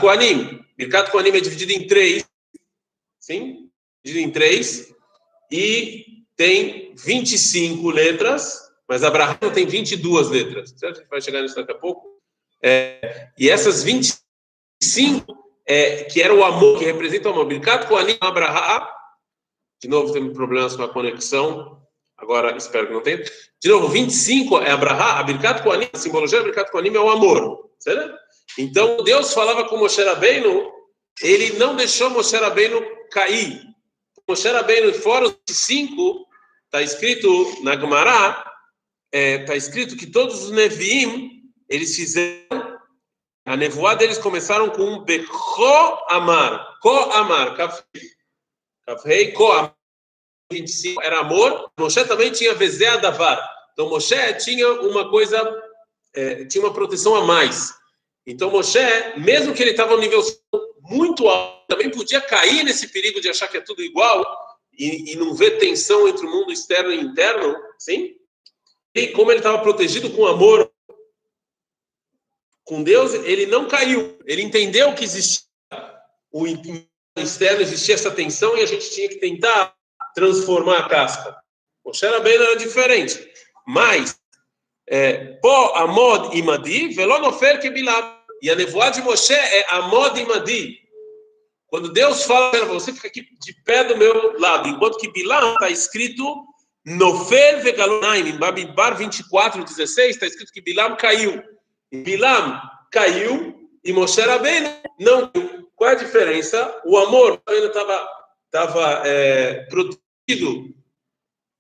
Koanim. 0.01 0.65
Birkat 0.77 1.11
Koanim 1.11 1.31
é 1.31 1.41
dividido 1.41 1.73
em 1.73 1.87
três, 1.87 2.25
sim? 3.21 3.71
Dividido 4.05 4.29
em 4.29 4.33
três, 4.33 4.93
e 5.51 6.05
tem 6.37 6.95
25 6.97 7.89
letras, 7.91 8.61
mas 8.89 9.03
a 9.03 9.11
Brahá 9.11 9.35
tem 9.35 9.67
22 9.67 10.29
letras. 10.29 10.75
Certo? 10.77 10.99
A 10.99 11.01
gente 11.01 11.11
vai 11.11 11.21
chegar 11.21 11.43
nisso 11.43 11.57
daqui 11.57 11.73
a 11.73 11.77
pouco. 11.77 12.21
É, 12.63 13.31
e 13.39 13.49
essas 13.49 13.83
25 13.83 14.27
cinco, 14.83 15.37
é, 15.67 16.05
que 16.05 16.23
era 16.23 16.35
o 16.35 16.45
amor, 16.45 16.79
que 16.79 16.85
representa 16.85 17.29
o 17.29 17.33
amor. 17.33 17.47
Birkat 17.47 17.87
Koanim 17.87 18.17
Abraha. 18.21 18.89
De 19.83 19.89
novo, 19.89 20.13
temos 20.13 20.33
problemas 20.33 20.77
com 20.77 20.83
a 20.83 20.89
conexão. 20.89 21.83
Agora, 22.17 22.57
espero 22.57 22.87
que 22.87 22.93
não 22.93 23.03
tenha. 23.03 23.23
De 23.61 23.69
novo, 23.69 23.89
25 23.89 24.59
é 24.59 24.71
Abraha. 24.71 25.21
A 25.21 25.23
Birkat 25.23 25.63
Koanim, 25.63 25.89
a 25.93 25.99
simbologia 25.99 26.39
da 26.39 26.45
Birkat 26.45 26.71
Koanim 26.71 26.95
é 26.95 27.01
o 27.01 27.11
amor. 27.11 27.71
Certo? 27.79 28.17
Então, 28.59 29.03
Deus 29.03 29.33
falava 29.33 29.65
com 29.69 29.77
Moshe 29.77 30.03
Rabbeinu, 30.03 30.73
ele 31.23 31.59
não 31.59 31.77
deixou 31.77 32.11
Moshe 32.11 32.37
Rabbeinu 32.37 32.83
cair. 33.11 33.63
Moshe 34.29 34.49
Rabbeinu, 34.49 34.93
fora 34.95 35.27
os 35.27 35.37
cinco, 35.51 36.27
está 36.65 36.83
escrito 36.83 37.63
na 37.63 37.77
Gemara, 37.77 38.31
está 38.31 38.51
é, 39.13 39.39
tá 39.39 39.57
escrito 39.57 39.97
que 39.97 40.07
todos 40.07 40.45
os 40.45 40.51
Neviim, 40.51 41.43
eles 41.69 41.95
fizeram 41.95 42.77
a 43.47 43.57
nevoa 43.57 43.95
deles 43.95 44.19
começaram 44.19 44.69
com 44.71 44.83
um 44.83 45.05
Becho 45.05 45.33
Amar. 46.09 46.81
Ko 46.83 46.91
Amar. 46.91 47.57
Kafrei 48.85 49.31
Ko 49.31 49.53
Amar. 49.53 49.77
25 50.53 51.01
era 51.01 51.21
amor. 51.21 51.71
Moshe 51.79 52.05
também 52.07 52.33
tinha 52.33 52.55
Vezé 52.55 52.99
Davar. 52.99 53.41
Então 53.73 53.89
Moshe 53.89 54.35
tinha 54.45 54.69
uma 54.83 55.09
coisa, 55.11 55.39
é, 56.13 56.45
tinha 56.47 56.65
uma 56.65 56.73
proteção 56.73 57.15
a 57.15 57.25
mais. 57.25 57.73
Então 58.27 58.51
Moshe, 58.51 58.79
mesmo 59.19 59.55
que 59.55 59.63
ele 59.63 59.71
estava 59.71 59.95
no 59.95 60.01
nível 60.01 60.21
muito 60.81 61.29
alto, 61.29 61.67
também 61.69 61.91
podia 61.91 62.21
cair 62.21 62.65
nesse 62.65 62.89
perigo 62.89 63.21
de 63.21 63.29
achar 63.29 63.49
que 63.49 63.59
é 63.59 63.61
tudo 63.61 63.83
igual 63.83 64.25
e, 64.73 65.13
e 65.13 65.17
não 65.17 65.35
ver 65.35 65.59
tensão 65.59 66.09
entre 66.09 66.27
o 66.27 66.31
mundo 66.31 66.53
externo 66.53 66.93
e 66.93 67.01
interno, 67.01 67.57
sim? 67.79 68.17
E 68.95 69.09
como 69.09 69.31
ele 69.31 69.41
estava 69.41 69.59
protegido 69.59 70.11
com 70.11 70.27
amor, 70.27 70.71
com 72.65 72.83
Deus, 72.83 73.15
ele 73.15 73.47
não 73.47 73.69
caiu. 73.69 74.19
Ele 74.27 74.43
entendeu 74.43 74.95
que 74.95 75.05
existia 75.05 75.47
o 76.33 76.47
externo, 77.17 77.63
existia 77.63 77.95
essa 77.95 78.11
tensão 78.11 78.57
e 78.57 78.63
a 78.63 78.67
gente 78.67 78.91
tinha 78.91 79.09
que 79.09 79.17
tentar 79.17 79.75
transformar 80.15 80.79
a 80.79 80.89
casca. 80.89 81.37
Moshe 81.85 82.07
Rabbeinu 82.07 82.43
era 82.43 82.57
diferente. 82.57 83.31
Mas, 83.67 84.19
é, 84.89 85.39
po 85.41 85.75
amod 85.75 86.37
imadi, 86.37 86.89
velonofer 86.89 87.61
que 87.61 87.71
bilam. 87.71 88.16
E 88.43 88.51
a 88.51 88.55
nevoada 88.55 88.97
de 88.97 89.03
Moshe 89.03 89.33
é 89.33 89.67
amod 89.75 90.21
imadi. 90.21 90.79
Quando 91.67 91.93
Deus 91.93 92.25
fala 92.25 92.51
para 92.51 92.65
você, 92.67 92.93
fica 92.93 93.09
aqui 93.09 93.27
de 93.41 93.53
pé 93.65 93.85
do 93.85 93.97
meu 93.97 94.39
lado. 94.39 94.69
Enquanto 94.69 94.99
que 94.99 95.11
Bilam 95.11 95.55
está 95.55 95.69
escrito 95.69 96.47
Nofer 96.85 97.63
vegalonaim. 97.63 98.29
Em 98.29 98.39
Babidbar 98.39 98.97
24, 98.97 99.65
16, 99.65 100.11
está 100.11 100.27
escrito 100.27 100.53
que 100.53 100.61
Bilam 100.61 100.97
caiu. 100.97 101.43
Bilam 101.93 102.61
caiu 102.93 103.69
e 103.85 103.93
Moshe 103.93 104.21
Rabbeinu 104.21 104.71
não 105.01 105.29
caiu. 105.29 105.69
Qual 105.75 105.91
é 105.91 105.93
a 105.93 105.97
diferença? 105.97 106.83
O 106.87 106.97
amor 106.97 107.43
ainda 107.47 107.67
estava 107.67 108.09
tava, 108.51 109.03
é. 109.05 109.67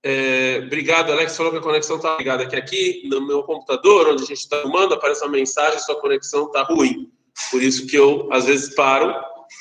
É, 0.09 0.61
obrigado, 0.65 1.11
Alex 1.11 1.37
falou 1.37 1.51
que 1.51 1.59
a 1.59 1.63
conexão 1.63 1.97
está 1.97 2.17
ligada. 2.17 2.47
Que 2.47 2.55
aqui 2.55 3.03
no 3.07 3.27
meu 3.27 3.43
computador, 3.43 4.07
onde 4.07 4.23
a 4.23 4.27
gente 4.27 4.39
está 4.39 4.61
filmando, 4.61 4.95
aparece 4.95 5.25
uma 5.25 5.33
mensagem: 5.33 5.81
sua 5.81 6.01
conexão 6.01 6.47
está 6.47 6.63
ruim. 6.63 7.11
Por 7.51 7.61
isso 7.61 7.89
que 7.89 7.97
eu 7.97 8.29
às 8.31 8.45
vezes 8.45 8.73
paro, 8.77 9.13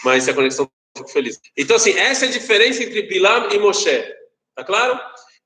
mas 0.04 0.24
se 0.24 0.30
a 0.30 0.36
conexão 0.36 0.66
eu 0.66 1.00
fico 1.00 1.10
feliz. 1.10 1.42
Então, 1.58 1.76
assim, 1.76 1.98
essa 1.98 2.26
é 2.26 2.28
a 2.28 2.32
diferença 2.32 2.84
entre 2.84 3.02
Bilam 3.02 3.50
e 3.52 3.58
Moshe. 3.58 4.04
Tá 4.54 4.64
claro? 4.64 5.00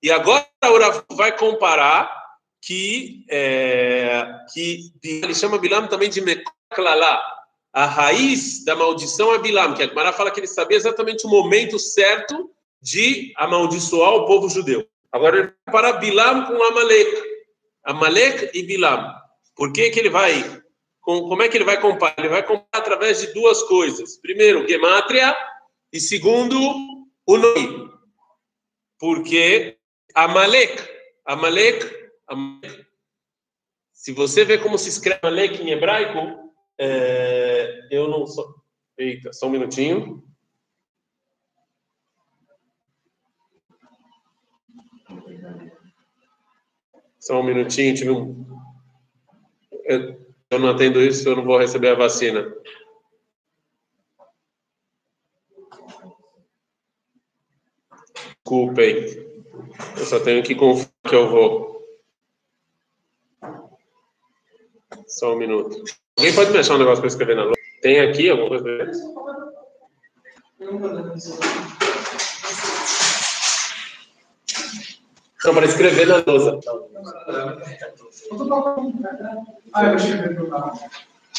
E 0.04 0.12
agora 0.12 0.46
o 0.66 0.78
Rav 0.78 1.02
vai 1.12 1.38
comparar 1.38 2.14
que, 2.62 3.24
é, 3.30 4.28
que 4.54 4.92
ele 5.02 5.34
chama 5.34 5.58
Bilam 5.58 5.88
também 5.88 6.10
de 6.10 6.20
Meklalá. 6.20 7.22
A 7.72 7.86
raiz 7.86 8.66
da 8.66 8.76
maldição 8.76 9.34
é 9.34 9.40
Bilam, 9.40 9.76
que 9.76 9.84
a 9.84 9.88
Gemara 9.88 10.12
fala 10.12 10.30
que 10.30 10.42
ele 10.42 10.48
sabia 10.48 10.76
exatamente 10.76 11.26
o 11.26 11.30
momento 11.30 11.80
certo 11.80 12.52
de 12.82 13.34
amaldiçoar 13.38 14.14
o 14.14 14.26
povo 14.26 14.50
judeu. 14.50 14.89
Agora 15.12 15.38
ele 15.38 15.54
vai 15.66 15.74
para 15.74 15.94
Bilam 15.94 16.46
com 16.46 16.64
Amalek. 16.64 17.24
Amalek 17.86 18.52
e 18.58 18.64
Bilam. 18.64 19.14
Por 19.56 19.74
que, 19.74 19.90
que 19.90 20.00
ele 20.00 20.10
vai? 20.10 20.62
Como 21.02 21.42
é 21.42 21.50
que 21.50 21.58
ele 21.58 21.66
vai 21.66 21.80
comparar? 21.80 22.16
Ele 22.18 22.30
vai 22.30 22.46
comparar 22.46 22.68
através 22.74 23.22
de 23.22 23.34
duas 23.34 23.64
coisas. 23.64 24.18
Primeiro, 24.18 24.68
Gematria, 24.68 25.36
e 25.92 26.00
segundo, 26.00 26.58
o 27.26 27.38
nome. 27.38 27.90
Porque 29.00 29.78
Amalek, 30.14 30.84
Amalek 31.26 32.00
se 33.94 34.14
você 34.14 34.46
vê 34.46 34.58
como 34.58 34.78
se 34.78 34.90
escreve 34.90 35.20
Amalek 35.24 35.62
em 35.62 35.72
hebraico, 35.72 36.54
é, 36.80 37.88
eu 37.92 38.08
não 38.08 38.26
sou. 38.26 38.56
Eita, 38.98 39.34
só 39.34 39.48
um 39.48 39.52
minutinho. 39.52 40.24
Só 47.30 47.42
um 47.42 47.44
minutinho, 47.44 47.94
tive 47.94 48.10
um. 48.10 48.44
Eu, 49.84 50.20
eu 50.50 50.58
não 50.58 50.70
atendo 50.70 51.00
isso, 51.00 51.30
eu 51.30 51.36
não 51.36 51.44
vou 51.44 51.60
receber 51.60 51.90
a 51.90 51.94
vacina. 51.94 52.52
Desculpem. 58.16 58.96
Eu 59.96 60.06
só 60.08 60.20
tenho 60.20 60.42
que 60.42 60.56
confiar 60.56 60.90
que 61.08 61.14
eu 61.14 61.30
vou. 61.30 61.86
Só 65.06 65.36
um 65.36 65.38
minuto. 65.38 65.84
Alguém 66.18 66.34
pode 66.34 66.50
me 66.50 66.58
achar 66.58 66.74
um 66.74 66.80
negócio 66.80 67.00
para 67.00 67.10
escrever 67.10 67.36
na 67.36 67.44
lousa? 67.44 67.60
Tem 67.84 68.00
aqui 68.00 68.28
alguma 68.28 68.50
coisa? 68.50 68.92
Não, 70.60 71.79
para 75.42 75.66
escrever 75.66 76.08
na 76.08 76.24
lousa. 76.26 76.60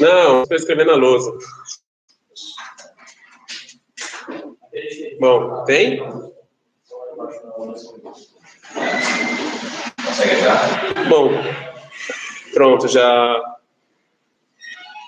Não, 0.01 0.47
para 0.47 0.57
escrever 0.57 0.87
na 0.87 0.95
lousa. 0.95 1.37
Bom, 5.21 5.65
tem? 5.65 6.01
Bom, 11.09 11.31
pronto, 12.55 12.89
já. 12.89 13.43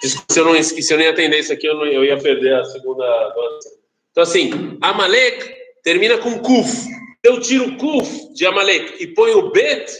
Se 0.02 0.40
eu 0.40 0.44
não, 0.44 0.62
se 0.62 0.92
eu 0.92 0.98
nem 0.98 1.08
atender 1.08 1.38
isso 1.38 1.52
aqui, 1.52 1.66
eu, 1.66 1.76
não, 1.76 1.86
eu 1.86 2.04
ia 2.04 2.18
perder 2.18 2.56
a 2.56 2.64
segunda 2.64 3.04
Então, 4.10 4.22
assim, 4.22 4.76
Amalek 4.82 5.54
termina 5.82 6.18
com 6.18 6.40
Kuf. 6.40 7.01
Eu 7.22 7.40
tiro 7.40 7.68
o 7.68 7.76
Kuf 7.76 8.32
de 8.34 8.44
Amalek 8.46 9.02
e 9.02 9.14
ponho 9.14 9.38
o 9.38 9.50
Bet, 9.50 9.92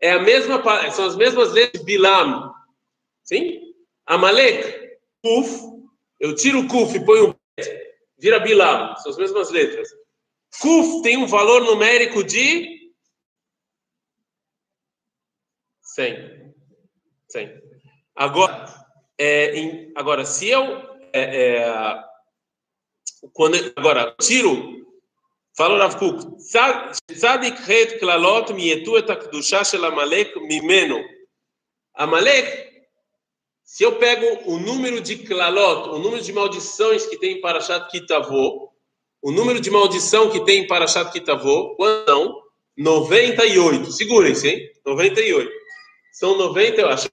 é 0.00 0.12
a 0.12 0.22
mesma, 0.22 0.62
são 0.90 1.06
as 1.06 1.16
mesmas 1.16 1.52
letras 1.52 1.84
Bilam. 1.84 2.52
Sim? 3.22 3.74
Amalek, 4.06 4.98
Kuf, 5.22 5.50
eu 6.18 6.34
tiro 6.34 6.60
o 6.60 6.68
Kuf 6.68 6.96
e 6.96 7.04
ponho 7.04 7.30
o 7.30 7.36
Bet, 7.56 7.94
vira 8.18 8.40
Bilam. 8.40 8.96
São 8.96 9.12
as 9.12 9.18
mesmas 9.18 9.50
letras. 9.50 9.88
Kuf 10.60 11.02
tem 11.02 11.16
um 11.16 11.26
valor 11.26 11.62
numérico 11.64 12.24
de 12.24 12.90
100. 15.82 16.54
100. 17.28 17.62
Agora, 18.14 18.66
é, 19.18 19.54
em, 19.54 19.92
agora 19.94 20.24
se 20.24 20.48
eu 20.48 20.64
é, 21.12 21.58
é, 21.58 22.04
quando 23.32 23.56
agora 23.76 24.14
tiro 24.20 24.81
fala 25.56 25.78
Rav 25.78 25.98
Kuk 25.98 26.38
tzadik 26.38 27.58
het 27.66 27.98
klalot 27.98 28.52
mietu 28.54 28.96
et 28.96 29.10
akdusha 29.10 29.64
shel 29.64 29.84
Amalek 29.84 30.36
mimeno 30.36 31.00
Amalek 31.94 32.72
se 33.64 33.84
eu 33.84 33.96
pego 33.96 34.50
o 34.52 34.58
número 34.58 35.00
de 35.00 35.16
klalot 35.16 35.90
o 35.90 35.98
número 35.98 36.22
de 36.22 36.32
maldições 36.32 37.06
que 37.06 37.18
tem 37.18 37.38
em 37.38 37.40
Parashat 37.40 37.90
Kitavô 37.90 38.72
o 39.22 39.30
número 39.30 39.60
de 39.60 39.70
maldição 39.70 40.28
que 40.28 40.44
tem 40.44 40.64
em 40.64 40.66
Parashat 40.66 41.12
Kitavô, 41.12 41.76
quantos 41.76 42.12
são? 42.12 42.42
98. 42.76 43.92
Segurem-se, 43.92 44.48
hein? 44.48 44.70
98. 44.84 45.50
São 46.12 46.36
90, 46.36 46.80
eu 46.80 46.88
acho. 46.88 47.08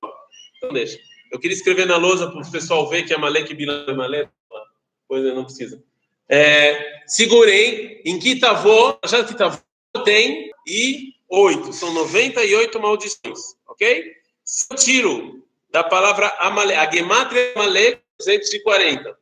Então 0.58 0.74
deixa. 0.74 0.98
Eu 1.32 1.40
queria 1.40 1.56
escrever 1.56 1.86
na 1.86 1.98
lousa 1.98 2.30
para 2.30 2.42
o 2.42 2.52
pessoal 2.52 2.90
ver 2.90 3.04
que 3.04 3.14
é 3.14 3.18
Malek 3.18 3.52
e 3.52 3.56
Bilam 3.56 3.86
é. 4.16 4.28
Pois 5.08 5.24
não 5.24 5.46
precisa. 5.46 5.84
É, 6.30 7.02
segurem, 7.08 8.02
em 8.06 8.20
Kitavô, 8.20 8.94
Parashat 8.94 9.28
Kitavô 9.28 9.60
tem 10.06 10.52
e 10.68 11.16
8. 11.28 11.74
São 11.74 11.92
98 11.94 12.80
maldições, 12.80 13.56
ok? 13.68 14.16
Se 14.44 14.68
eu 14.70 14.78
tiro 14.78 15.48
da 15.72 15.84
palavra 15.84 16.28
Amalek, 16.40 16.80
a 16.80 16.92
Gematria 16.92 17.54
Amalek, 17.56 18.02
240. 18.20 19.18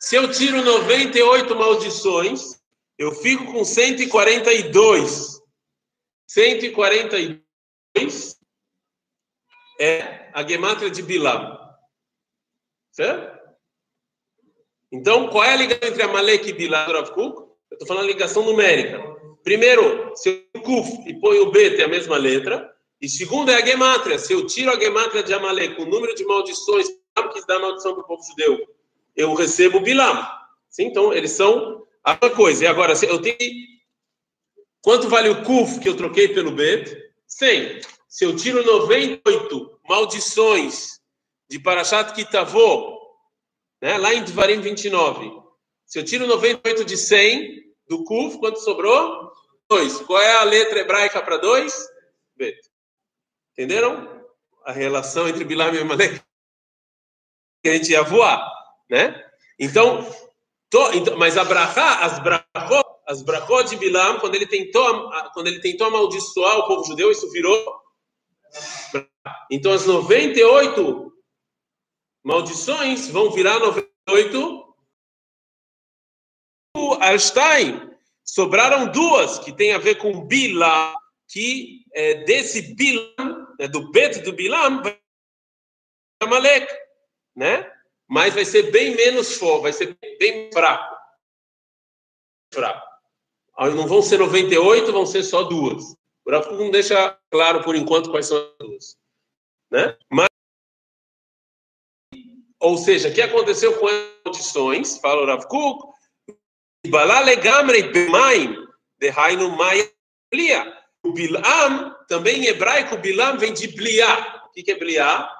Se 0.00 0.16
eu 0.16 0.28
tiro 0.30 0.62
98 0.62 1.54
maldições, 1.54 2.60
eu 2.98 3.12
fico 3.12 3.52
com 3.52 3.64
142. 3.64 5.40
142 6.26 7.44
é 9.80 10.30
a 10.32 10.46
gemátria 10.46 10.90
de 10.90 11.02
Bilam. 11.02 11.58
Certo? 12.90 13.33
Então, 14.94 15.26
qual 15.26 15.42
é 15.42 15.52
a 15.52 15.56
ligação 15.56 15.88
entre 15.88 16.02
Amalek 16.04 16.48
e 16.48 16.52
Bilam, 16.52 16.86
Rav 16.86 17.10
Kuk? 17.10 17.36
Eu 17.68 17.74
estou 17.74 17.88
falando 17.88 18.06
ligação 18.06 18.44
numérica. 18.44 19.02
Primeiro, 19.42 20.12
se 20.14 20.46
eu 20.54 20.62
Kuf 20.62 20.88
e 21.04 21.12
ponho 21.14 21.42
o 21.42 21.50
B, 21.50 21.72
tem 21.72 21.84
a 21.84 21.88
mesma 21.88 22.16
letra. 22.16 22.72
E 23.00 23.08
segundo 23.08 23.50
é 23.50 23.56
a 23.56 23.66
gemátria. 23.66 24.20
Se 24.20 24.32
eu 24.32 24.46
tiro 24.46 24.70
a 24.70 24.78
gemátria 24.78 25.24
de 25.24 25.34
Amalek, 25.34 25.82
o 25.82 25.84
número 25.84 26.14
de 26.14 26.24
maldições 26.24 26.86
que 26.88 27.46
dá 27.48 27.58
maldição 27.58 27.94
para 27.94 28.04
o 28.04 28.06
povo 28.06 28.22
judeu, 28.22 28.68
eu 29.16 29.34
recebo 29.34 29.80
Bilam. 29.80 30.24
Sim, 30.70 30.84
então, 30.84 31.12
eles 31.12 31.32
são 31.32 31.84
a 32.04 32.12
mesma 32.12 32.36
coisa. 32.36 32.62
E 32.62 32.66
agora, 32.68 32.92
eu 33.02 33.20
tenho. 33.20 33.36
Quanto 34.80 35.08
vale 35.08 35.28
o 35.28 35.42
Kuf 35.42 35.80
que 35.80 35.88
eu 35.88 35.96
troquei 35.96 36.28
pelo 36.28 36.52
Bet? 36.52 36.96
100. 37.26 37.80
Se 38.08 38.24
eu 38.24 38.36
tiro 38.36 38.64
98 38.64 39.80
maldições 39.88 41.00
de 41.50 41.58
Parashat 41.58 42.14
Kitavô, 42.14 42.93
né, 43.84 43.98
lá 43.98 44.14
em 44.14 44.24
Dvarim 44.24 44.62
29, 44.62 45.30
se 45.84 45.98
eu 45.98 46.04
tiro 46.06 46.26
98 46.26 46.86
de 46.86 46.96
100 46.96 47.64
do 47.86 48.02
Kuf, 48.02 48.38
quanto 48.38 48.58
sobrou? 48.60 49.30
2. 49.68 50.00
Qual 50.00 50.18
é 50.18 50.36
a 50.36 50.42
letra 50.42 50.80
hebraica 50.80 51.20
para 51.20 51.36
2? 51.36 51.86
Bet. 52.34 52.58
Entenderam? 53.52 54.24
A 54.64 54.72
relação 54.72 55.28
entre 55.28 55.44
Bilam 55.44 55.74
e 55.74 55.80
Amalek. 55.80 56.18
Que 57.62 57.68
a 57.68 57.72
gente 57.74 57.92
ia 57.92 58.02
voar 58.02 58.42
né? 58.88 59.22
Então, 59.58 60.02
to, 60.70 60.90
então 60.94 61.18
mas 61.18 61.36
a 61.36 61.42
as 61.42 62.18
brachot, 62.20 62.88
as 63.06 63.20
brachot 63.20 63.68
de 63.68 63.76
Bilam, 63.76 64.18
quando 64.18 64.34
ele 64.34 64.46
tentou, 64.46 65.10
quando 65.34 65.48
ele 65.48 65.60
tentou 65.60 65.88
amaldiçoar 65.88 66.58
o 66.60 66.66
povo 66.66 66.86
judeu, 66.86 67.10
isso 67.10 67.30
virou 67.30 67.84
então 69.50 69.72
as 69.72 69.84
98 69.84 71.13
maldições 72.24 73.08
vão 73.08 73.30
virar 73.30 73.58
98 73.60 74.64
Einstein 77.00 77.90
sobraram 78.24 78.90
duas 78.90 79.38
que 79.38 79.52
tem 79.52 79.72
a 79.72 79.78
ver 79.78 79.96
com 79.96 80.26
Bilam, 80.26 80.94
que 81.28 81.84
é, 81.92 82.24
desse 82.24 82.74
Bilam, 82.74 83.54
né, 83.58 83.68
do 83.68 83.90
Bet 83.92 84.20
do 84.20 84.32
Bilam, 84.32 84.82
Amalek, 86.20 86.66
né? 87.36 87.70
mas 88.08 88.34
vai 88.34 88.44
ser 88.44 88.70
bem 88.70 88.94
menos 88.94 89.36
forte, 89.36 89.62
vai 89.62 89.72
ser 89.72 89.98
bem 90.18 90.50
fraco. 90.52 90.94
Fraco. 92.52 92.86
Não 93.58 93.86
vão 93.86 94.02
ser 94.02 94.18
98, 94.18 94.92
vão 94.92 95.06
ser 95.06 95.22
só 95.22 95.42
duas. 95.44 95.96
O 96.24 96.30
Rav 96.30 96.50
não 96.52 96.70
deixa 96.70 97.18
claro 97.30 97.62
por 97.62 97.76
enquanto 97.76 98.10
quais 98.10 98.26
são 98.26 98.38
as 98.38 98.66
duas. 98.66 98.96
Né? 99.70 99.96
Mas, 100.10 100.28
ou 102.64 102.78
seja, 102.78 103.10
o 103.10 103.12
que 103.12 103.20
aconteceu 103.20 103.78
com 103.78 103.86
as 103.86 103.94
condições? 104.24 104.98
Fala 104.98 105.22
o 105.22 105.26
Rav 105.26 105.46
Kuk, 105.46 105.86
o 111.04 111.12
Bilam, 111.12 111.94
também 112.08 112.38
em 112.38 112.46
hebraico, 112.46 112.96
Bilam 112.96 113.36
vem 113.36 113.52
de 113.52 113.68
bliá. 113.68 114.42
O 114.46 114.50
que 114.50 114.70
é 114.70 114.78
bliá? 114.78 115.30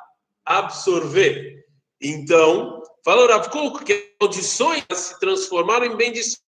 Absorver. 0.44 1.64
Então, 1.98 2.82
fala 3.02 3.24
o 3.24 3.26
Rav 3.26 3.48
Kuk 3.48 3.84
que 3.84 4.14
audições 4.20 4.84
se 4.92 5.18
transformaram 5.18 5.86
em 5.86 5.96
bendições, 5.96 6.42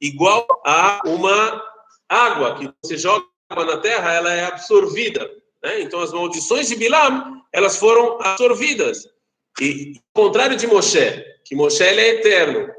igual 0.00 0.44
a 0.66 1.00
uma 1.06 1.62
água, 2.08 2.56
que 2.56 2.74
você 2.82 2.96
joga 2.96 3.24
água 3.48 3.64
na 3.66 3.76
terra, 3.76 4.12
ela 4.12 4.32
é 4.32 4.46
absorvida. 4.46 5.30
Né? 5.62 5.82
Então, 5.82 6.00
as 6.00 6.12
maldições 6.12 6.66
de 6.66 6.74
Bilam, 6.74 7.40
elas 7.52 7.76
foram 7.76 8.20
absorvidas. 8.20 9.13
E 9.60 9.94
ao 10.14 10.24
contrário 10.24 10.56
de 10.56 10.66
Moshe, 10.66 11.24
que 11.44 11.54
Moshe 11.54 11.82
ele 11.82 12.00
é 12.00 12.08
eterno, 12.16 12.72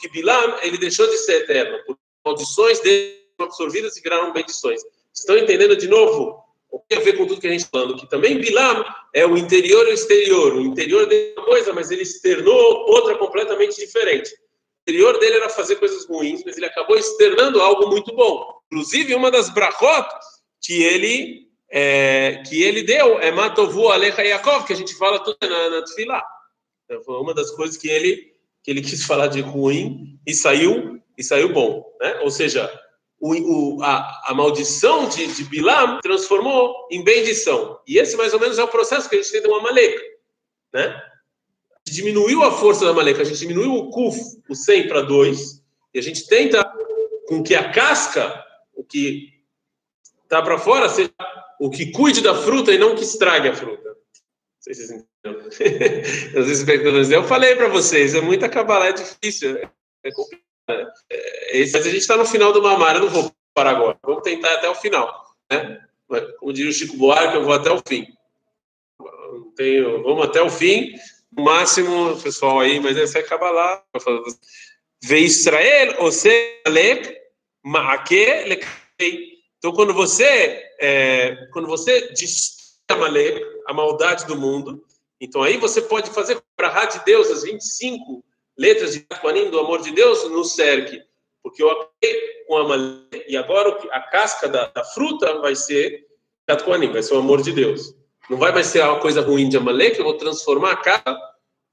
que 0.00 0.08
Bilam, 0.08 0.58
ele 0.62 0.78
deixou 0.78 1.06
de 1.06 1.18
ser 1.18 1.42
eterno, 1.42 1.78
porque 1.86 2.02
maldições 2.24 2.80
dele 2.80 3.22
absorvidas 3.38 3.96
e 3.96 4.00
viraram 4.00 4.32
bendições. 4.32 4.80
Estão 5.12 5.36
entendendo 5.36 5.76
de 5.76 5.86
novo 5.86 6.44
tem 6.88 6.98
a 6.98 7.00
ver 7.00 7.16
com 7.16 7.26
tudo 7.26 7.40
que 7.40 7.46
a 7.46 7.50
gente 7.50 7.60
está 7.60 7.78
falando, 7.78 7.96
que 7.96 8.08
também 8.08 8.38
Bilam 8.38 8.84
é 9.12 9.26
o 9.26 9.36
interior 9.36 9.86
e 9.86 9.90
o 9.90 9.94
exterior. 9.94 10.54
O 10.54 10.60
interior 10.60 11.06
dele 11.06 11.34
é 11.36 11.40
uma 11.40 11.46
coisa, 11.46 11.72
mas 11.72 11.90
ele 11.90 12.02
externou 12.02 12.86
outra 12.88 13.16
completamente 13.16 13.76
diferente. 13.76 14.32
O 14.32 14.90
interior 14.90 15.18
dele 15.18 15.36
era 15.36 15.48
fazer 15.48 15.76
coisas 15.76 16.06
ruins, 16.06 16.42
mas 16.44 16.56
ele 16.56 16.66
acabou 16.66 16.96
externando 16.96 17.60
algo 17.60 17.88
muito 17.88 18.14
bom. 18.14 18.60
Inclusive, 18.70 19.14
uma 19.14 19.30
das 19.30 19.48
brachot 19.48 20.08
que 20.60 20.82
ele, 20.82 21.43
é, 21.70 22.42
que 22.46 22.62
ele 22.62 22.82
deu 22.82 23.18
é 23.18 23.30
Matovu 23.30 23.88
Alecha 23.88 24.22
Yaakov, 24.22 24.66
que 24.66 24.72
a 24.72 24.76
gente 24.76 24.94
fala 24.94 25.18
tudo 25.18 25.38
na, 25.42 25.70
na 25.70 25.82
Tfilá. 25.82 26.24
Então, 26.84 27.02
foi 27.02 27.16
uma 27.16 27.34
das 27.34 27.50
coisas 27.50 27.76
que 27.76 27.88
ele, 27.88 28.32
que 28.62 28.70
ele 28.70 28.80
quis 28.82 29.04
falar 29.04 29.28
de 29.28 29.40
ruim 29.40 30.18
e 30.26 30.34
saiu, 30.34 31.02
e 31.16 31.22
saiu 31.22 31.52
bom. 31.52 31.84
Né? 32.00 32.20
Ou 32.20 32.30
seja, 32.30 32.70
o, 33.18 33.32
o, 33.76 33.82
a, 33.82 34.22
a, 34.26 34.34
maldição 34.34 35.08
de, 35.08 35.26
de 35.26 35.44
Bilam 35.44 36.00
transformou 36.00 36.86
em 36.90 37.02
bendição. 37.02 37.80
E 37.86 37.98
esse, 37.98 38.16
mais 38.16 38.34
ou 38.34 38.40
menos, 38.40 38.58
é 38.58 38.62
o 38.62 38.68
processo 38.68 39.08
que 39.08 39.16
a 39.16 39.22
gente 39.22 39.32
tem 39.32 39.42
de 39.42 39.48
uma 39.48 39.62
Maleca. 39.62 40.02
Né? 40.72 41.02
Diminuiu 41.86 42.42
a 42.42 42.52
força 42.52 42.84
da 42.84 42.92
Maleca, 42.92 43.22
a 43.22 43.24
gente 43.24 43.38
diminuiu 43.38 43.72
o 43.74 43.90
Kuf, 43.90 44.18
o 44.48 44.54
100 44.54 44.88
para 44.88 45.02
2, 45.02 45.62
e 45.94 45.98
a 45.98 46.02
gente 46.02 46.26
tenta 46.26 46.64
com 47.26 47.42
que 47.42 47.54
a 47.54 47.70
casca, 47.70 48.44
o 48.74 48.84
que 48.84 49.32
está 50.24 50.42
para 50.42 50.58
fora, 50.58 50.88
seja 50.88 51.10
o 51.60 51.70
que 51.70 51.90
cuide 51.92 52.20
da 52.20 52.34
fruta 52.34 52.72
e 52.72 52.78
não 52.78 52.94
que 52.94 53.02
estrague 53.02 53.48
a 53.48 53.54
fruta. 53.54 53.88
Não 53.88 53.96
sei 54.60 54.74
se 54.74 54.86
vocês 56.32 56.60
entenderam. 56.60 57.00
Eu 57.12 57.24
falei 57.24 57.56
para 57.56 57.68
vocês, 57.68 58.14
é 58.14 58.20
muita 58.20 58.48
cabalé, 58.48 58.90
é 58.90 58.92
difícil, 58.92 59.56
é 59.58 60.10
complicado. 60.12 60.44
É, 61.10 61.58
esse, 61.58 61.76
a 61.76 61.82
gente 61.82 61.98
está 61.98 62.16
no 62.16 62.24
final 62.24 62.52
do 62.52 62.62
Mamara, 62.62 62.98
eu 62.98 63.02
não 63.02 63.10
vou 63.10 63.32
parar 63.54 63.70
agora. 63.70 63.98
Vamos 64.02 64.22
tentar 64.22 64.54
até 64.54 64.68
o 64.68 64.74
final. 64.74 65.34
Né? 65.50 65.80
Como 66.38 66.52
diria 66.52 66.70
o 66.70 66.74
Chico 66.74 66.96
Buarque, 66.96 67.36
eu 67.36 67.44
vou 67.44 67.52
até 67.52 67.70
o 67.70 67.82
fim. 67.86 68.06
Tenho, 69.56 70.02
vamos 70.02 70.24
até 70.24 70.42
o 70.42 70.50
fim. 70.50 70.94
No 71.32 71.44
máximo, 71.44 72.20
pessoal 72.20 72.60
aí, 72.60 72.80
mas 72.80 72.96
essa 72.96 73.18
é 73.18 73.22
Kabbalah. 73.22 73.82
Vê 75.02 75.20
Israel, 75.20 75.96
você 75.98 76.62
lek, 76.66 77.14
maake, 77.62 78.24
lekei. 78.46 79.34
Então, 79.58 79.72
quando 79.72 79.92
você, 79.92 80.62
é, 80.80 81.46
quando 81.52 81.66
você 81.66 82.08
destrói 82.08 83.42
a 83.66 83.72
maldade 83.72 84.26
do 84.26 84.36
mundo, 84.36 84.84
então 85.20 85.42
aí 85.42 85.56
você 85.56 85.80
pode 85.80 86.10
fazer 86.10 86.42
para 86.56 86.68
a 86.68 86.84
de 86.84 87.04
Deus 87.04 87.30
as 87.30 87.42
25 87.42 88.22
letras 88.56 88.92
de 88.92 89.00
Quanim 89.20 89.50
do 89.50 89.58
amor 89.58 89.80
de 89.82 89.90
Deus 89.90 90.28
no 90.30 90.44
cerque, 90.44 91.02
porque 91.42 91.62
eu 91.62 91.70
acabei 91.70 92.44
com 92.46 92.56
a 92.58 92.68
malé, 92.68 93.24
e 93.26 93.36
agora 93.36 93.70
a 93.90 94.00
casca 94.00 94.48
da, 94.48 94.66
da 94.66 94.84
fruta 94.84 95.40
vai 95.40 95.54
ser 95.54 96.06
Quanim, 96.64 96.92
vai 96.92 97.02
ser 97.02 97.14
o 97.14 97.18
amor 97.18 97.42
de 97.42 97.52
Deus. 97.52 97.94
Não 98.28 98.38
vai 98.38 98.52
mais 98.52 98.66
ser 98.66 98.82
uma 98.82 99.00
coisa 99.00 99.20
ruim 99.20 99.48
de 99.48 99.56
Amalek, 99.56 99.98
eu 99.98 100.04
vou 100.04 100.16
transformar 100.16 100.72
a 100.72 100.76
casca 100.76 101.18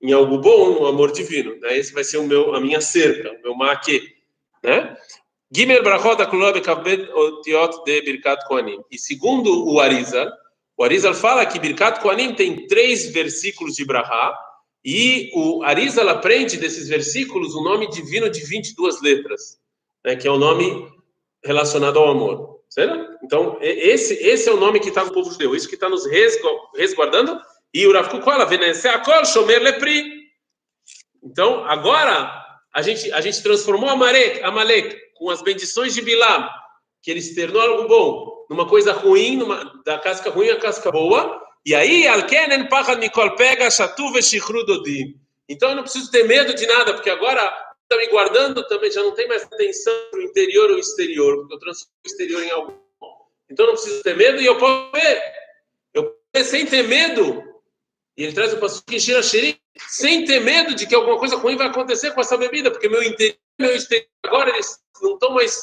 em 0.01 0.11
algo 0.11 0.37
bom, 0.39 0.79
no 0.79 0.85
amor 0.85 1.11
divino. 1.11 1.55
Né? 1.59 1.77
Esse 1.77 1.93
vai 1.93 2.03
ser 2.03 2.17
o 2.17 2.23
meu, 2.23 2.53
a 2.53 2.59
minha 2.59 2.81
cerca, 2.81 3.31
o 3.31 3.41
meu 3.41 3.55
maque. 3.55 4.01
Né? 4.63 4.95
Gimel 5.53 5.83
Brachot 5.83 6.15
Kavbed 6.61 7.09
Otiot 7.11 7.83
de 7.83 8.01
Birkat 8.01 8.45
Koanim. 8.47 8.81
E 8.89 8.97
segundo 8.97 9.67
o 9.67 9.81
Arizal, 9.81 10.31
o 10.77 10.83
Arizal 10.83 11.13
fala 11.13 11.45
que 11.45 11.59
Birkat 11.59 11.99
Koanim 11.99 12.33
tem 12.33 12.67
três 12.67 13.11
versículos 13.11 13.75
de 13.75 13.83
Brahá, 13.83 14.33
e 14.83 15.29
o 15.35 15.61
Arizal 15.63 16.07
aprende 16.09 16.57
desses 16.57 16.87
versículos 16.87 17.53
o 17.53 17.63
nome 17.63 17.89
divino 17.89 18.29
de 18.29 18.43
22 18.43 19.01
letras, 19.01 19.59
né, 20.03 20.15
que 20.15 20.27
é 20.27 20.31
o 20.31 20.37
nome 20.37 20.87
relacionado 21.43 21.99
ao 21.99 22.09
amor. 22.09 22.61
Certo? 22.69 23.17
Então, 23.21 23.57
esse, 23.59 24.13
esse 24.13 24.47
é 24.47 24.51
o 24.53 24.59
nome 24.59 24.79
que 24.79 24.87
está 24.87 25.03
no 25.03 25.11
povo 25.11 25.29
judeu, 25.29 25.53
isso 25.53 25.67
que 25.67 25.75
está 25.75 25.89
nos 25.89 26.05
resguardando. 26.73 27.37
E 27.73 27.85
o 27.85 27.91
Rav 27.91 28.09
Kuk 28.09 28.23
fala, 28.23 28.45
Veneseakol 28.45 29.25
Shomer 29.25 29.61
Lepri. 29.61 30.29
Então, 31.21 31.65
agora, 31.65 32.31
a 32.73 32.81
gente, 32.81 33.11
a 33.11 33.19
gente 33.19 33.43
transformou 33.43 33.89
Amalek, 33.89 34.41
Amalek 34.41 35.10
com 35.21 35.29
as 35.29 35.43
bendições 35.43 35.93
de 35.93 36.01
Bilam, 36.01 36.49
que 36.99 37.11
ele 37.11 37.19
externou 37.19 37.61
algo 37.61 37.87
bom, 37.87 38.45
numa 38.49 38.67
coisa 38.67 38.91
ruim, 38.91 39.37
numa, 39.37 39.71
da 39.85 39.99
casca 39.99 40.31
ruim 40.31 40.49
a 40.49 40.59
casca 40.59 40.91
boa, 40.91 41.39
e 41.63 41.75
aí, 41.75 42.07
Alkenen 42.07 42.67
Pachad 42.67 42.99
Mikol 42.99 43.35
pega 43.35 43.69
Shatu 43.69 44.11
Veshichru 44.13 44.65
Dodim. 44.65 45.13
Então 45.47 45.69
eu 45.69 45.75
não 45.75 45.83
preciso 45.83 46.09
ter 46.09 46.23
medo 46.23 46.55
de 46.55 46.65
nada, 46.65 46.95
porque 46.95 47.11
agora 47.11 47.39
está 47.83 47.97
me 47.97 48.07
guardando 48.07 48.67
também, 48.67 48.91
já 48.91 49.03
não 49.03 49.11
tem 49.11 49.27
mais 49.27 49.43
atenção 49.43 49.93
para 50.09 50.21
o 50.21 50.23
interior 50.23 50.71
ou 50.71 50.79
exterior, 50.79 51.37
porque 51.37 51.53
eu 51.53 51.59
transformo 51.59 51.93
o 52.03 52.07
exterior 52.07 52.43
em 52.43 52.49
algo 52.49 52.81
bom. 52.99 53.27
Então 53.47 53.65
eu 53.65 53.73
não 53.73 53.79
preciso 53.79 54.01
ter 54.01 54.17
medo 54.17 54.41
e 54.41 54.45
eu 54.47 54.57
posso 54.57 54.91
ver. 54.91 55.21
Eu 55.93 56.05
posso 56.05 56.17
ver 56.35 56.43
sem 56.45 56.65
ter 56.65 56.87
medo. 56.87 57.43
E 58.17 58.23
ele 58.23 58.33
traz 58.33 58.53
o 58.53 58.57
passo 58.57 58.83
que 58.83 58.95
encher 58.95 59.17
a 59.17 59.21
sem 59.21 60.25
ter 60.25 60.39
medo 60.39 60.73
de 60.73 60.87
que 60.87 60.95
alguma 60.95 61.19
coisa 61.19 61.35
ruim 61.35 61.55
vai 61.55 61.67
acontecer 61.67 62.09
com 62.11 62.21
essa 62.21 62.35
bebida, 62.37 62.71
porque 62.71 62.89
meu 62.89 63.03
interior 63.03 63.37
meu 63.61 63.75
exterior 63.75 64.07
agora 64.23 64.49
eles 64.49 64.79
não 65.01 65.13
estão 65.13 65.31
mais 65.31 65.59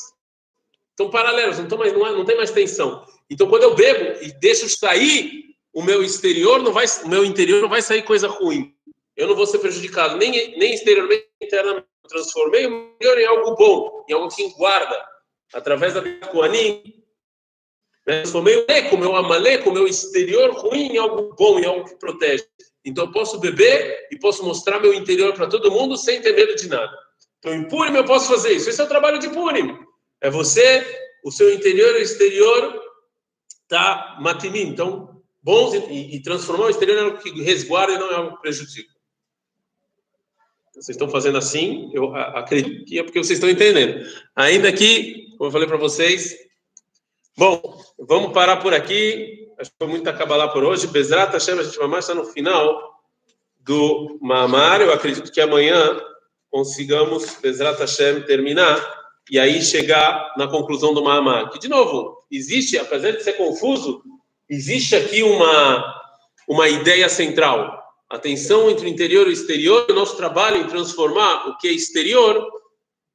estão 0.90 1.10
paralelos, 1.10 1.58
não, 1.58 1.78
mais, 1.78 1.92
não, 1.92 2.18
não 2.18 2.24
tem 2.24 2.36
mais 2.36 2.50
tensão. 2.50 3.04
Então 3.30 3.48
quando 3.48 3.64
eu 3.64 3.74
bebo 3.74 4.24
e 4.24 4.32
deixo 4.40 4.68
sair 4.68 5.48
o 5.72 5.82
meu 5.82 6.02
exterior 6.02 6.60
não 6.62 6.72
vai, 6.72 6.86
o 7.04 7.08
meu 7.08 7.24
interior 7.24 7.62
não 7.62 7.68
vai 7.68 7.82
sair 7.82 8.02
coisa 8.02 8.26
ruim. 8.26 8.74
Eu 9.16 9.28
não 9.28 9.36
vou 9.36 9.46
ser 9.46 9.58
prejudicado 9.58 10.16
nem, 10.16 10.58
nem 10.58 10.74
exteriormente, 10.74 11.28
internamente. 11.40 11.86
Transformei 12.08 12.66
o 12.66 12.70
meu 12.70 12.90
interior 12.94 13.18
em 13.18 13.26
algo 13.26 13.54
bom, 13.54 14.04
em 14.08 14.12
algo 14.12 14.28
que 14.34 14.48
guarda, 14.54 15.06
através 15.52 15.94
da 15.94 16.02
Koanim. 16.28 16.82
Transformei 18.04 18.56
o 18.56 18.64
eco, 18.66 18.96
o 18.96 18.98
meu 18.98 19.14
amaleco, 19.14 19.70
meu 19.70 19.86
exterior 19.86 20.50
ruim 20.50 20.94
em 20.94 20.98
algo 20.98 21.34
bom, 21.36 21.58
em 21.58 21.64
algo 21.66 21.84
que 21.84 21.96
protege. 21.96 22.44
Então 22.84 23.04
eu 23.04 23.12
posso 23.12 23.38
beber 23.38 24.08
e 24.10 24.18
posso 24.18 24.42
mostrar 24.44 24.80
meu 24.80 24.94
interior 24.94 25.34
para 25.34 25.46
todo 25.46 25.70
mundo 25.70 25.96
sem 25.96 26.22
ter 26.22 26.34
medo 26.34 26.56
de 26.56 26.68
nada. 26.68 26.96
Então 27.38 27.64
Purim 27.64 27.94
eu 27.94 28.04
posso 28.04 28.28
fazer 28.28 28.52
isso. 28.52 28.68
Esse 28.68 28.80
é 28.80 28.84
o 28.84 28.88
trabalho 28.88 29.18
de 29.18 29.28
Purim. 29.28 29.78
É 30.20 30.30
você, 30.30 30.84
o 31.24 31.30
seu 31.30 31.52
interior 31.52 31.94
e 31.96 32.00
o 32.00 32.02
exterior 32.02 32.82
tá 33.68 34.18
matimim. 34.20 34.62
Então 34.62 35.22
bons 35.42 35.72
e, 35.74 36.16
e 36.16 36.22
transformar 36.22 36.66
o 36.66 36.70
exterior 36.70 36.98
em 36.98 37.04
algo 37.04 37.18
que 37.18 37.30
resguarda 37.42 37.92
e 37.92 37.98
não 37.98 38.10
é 38.10 38.14
algo 38.16 38.36
que 38.36 38.42
prejudica. 38.42 38.92
Vocês 40.72 40.90
estão 40.90 41.08
fazendo 41.08 41.38
assim, 41.38 41.90
eu 41.92 42.14
acredito 42.14 42.84
que 42.84 42.98
é 42.98 43.02
porque 43.02 43.18
vocês 43.18 43.38
estão 43.38 43.50
entendendo. 43.50 44.06
Ainda 44.36 44.72
que, 44.72 45.34
como 45.36 45.48
eu 45.48 45.52
falei 45.52 45.66
para 45.66 45.76
vocês, 45.76 46.36
bom, 47.36 47.82
vamos 47.98 48.32
parar 48.32 48.58
por 48.58 48.72
aqui. 48.72 49.48
Acho 49.58 49.70
que 49.70 49.76
foi 49.76 49.88
muito 49.88 50.08
acabar 50.08 50.46
por 50.48 50.62
hoje. 50.62 50.86
Bezrat 50.86 51.32
Hashem, 51.32 51.58
a 51.58 51.64
gente 51.64 51.78
vai 51.78 51.88
mais 51.88 52.04
estar 52.04 52.14
no 52.14 52.24
final 52.26 53.02
do 53.58 54.18
Mamar. 54.22 54.80
Eu 54.80 54.92
acredito 54.92 55.32
que 55.32 55.40
amanhã 55.40 56.00
consigamos, 56.50 57.36
Bezrat 57.40 57.78
Hashem, 57.78 58.22
terminar 58.22 58.98
e 59.30 59.38
aí 59.38 59.62
chegar 59.62 60.34
na 60.36 60.48
conclusão 60.48 60.94
do 60.94 61.02
Mamar. 61.02 61.50
Que, 61.50 61.58
de 61.58 61.68
novo, 61.68 62.24
existe, 62.30 62.78
apesar 62.78 63.12
de 63.12 63.22
ser 63.22 63.34
confuso, 63.34 64.02
existe 64.48 64.96
aqui 64.96 65.22
uma, 65.22 66.02
uma 66.48 66.68
ideia 66.68 67.08
central. 67.08 67.78
A 68.08 68.18
tensão 68.18 68.70
entre 68.70 68.86
o 68.86 68.88
interior 68.88 69.26
e 69.26 69.30
o 69.30 69.32
exterior, 69.32 69.86
o 69.88 69.94
nosso 69.94 70.16
trabalho 70.16 70.62
em 70.62 70.66
transformar 70.66 71.48
o 71.48 71.58
que 71.58 71.68
é 71.68 71.72
exterior 71.72 72.46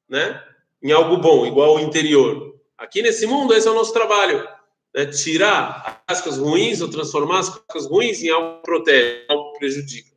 né, 0.08 0.40
em 0.82 0.92
algo 0.92 1.16
bom, 1.16 1.44
igual 1.44 1.70
ao 1.70 1.80
interior. 1.80 2.54
Aqui 2.78 3.02
nesse 3.02 3.26
mundo, 3.26 3.52
esse 3.54 3.66
é 3.66 3.70
o 3.70 3.74
nosso 3.74 3.92
trabalho. 3.92 4.46
Né, 4.94 5.06
tirar 5.06 6.04
as 6.06 6.20
cascas 6.20 6.38
ruins 6.38 6.80
ou 6.80 6.88
transformar 6.88 7.40
as 7.40 7.48
cascas 7.48 7.86
ruins 7.86 8.22
em 8.22 8.30
algo 8.30 8.58
que 8.58 8.62
protege, 8.62 9.24
algo 9.28 9.52
que 9.52 9.58
prejudica. 9.58 10.10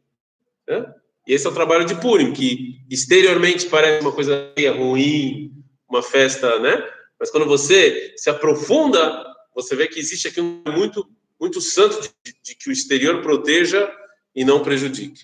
Né? 0.67 0.93
Esse 1.27 1.45
é 1.45 1.49
o 1.49 1.53
trabalho 1.53 1.85
de 1.85 1.95
Purim, 1.95 2.31
que 2.31 2.79
exteriormente 2.89 3.67
parece 3.67 4.01
uma 4.01 4.11
coisa 4.11 4.53
ruim, 4.75 5.51
uma 5.89 6.01
festa, 6.01 6.59
né? 6.59 6.87
Mas 7.19 7.29
quando 7.29 7.45
você 7.45 8.13
se 8.15 8.29
aprofunda 8.29 9.27
você 9.57 9.75
vê 9.75 9.87
que 9.87 9.99
existe 9.99 10.27
aqui 10.27 10.39
um 10.39 10.61
muito, 10.67 11.09
muito 11.39 11.59
santo 11.59 11.99
de, 11.99 12.11
de 12.43 12.55
que 12.55 12.69
o 12.69 12.71
exterior 12.71 13.23
proteja 13.23 13.91
e 14.35 14.45
não 14.45 14.61
prejudique. 14.61 15.23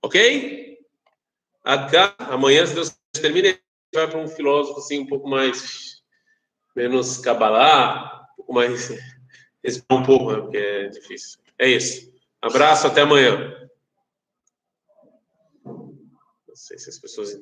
Ok? 0.00 0.78
Até 1.64 2.14
amanhã, 2.18 2.64
se 2.64 2.72
Deus 2.72 2.96
termina, 3.12 3.48
a 3.48 3.98
vai 3.98 4.08
para 4.08 4.20
um 4.20 4.28
filósofo 4.28 4.78
assim 4.78 5.00
um 5.00 5.06
pouco 5.06 5.28
mais 5.28 6.04
menos 6.76 7.18
cabalá, 7.18 8.28
um 8.34 8.36
pouco 8.36 8.54
mais 8.54 8.90
um 9.90 10.04
pouco, 10.04 10.30
né, 10.30 10.40
porque 10.40 10.56
é 10.56 10.88
difícil. 10.88 11.40
É 11.58 11.68
isso. 11.68 12.14
Abraço, 12.40 12.86
até 12.86 13.00
amanhã. 13.00 13.68
Não 15.64 16.53
sei 16.64 16.78
se 16.78 16.88
as 16.88 16.98
pessoas 16.98 17.34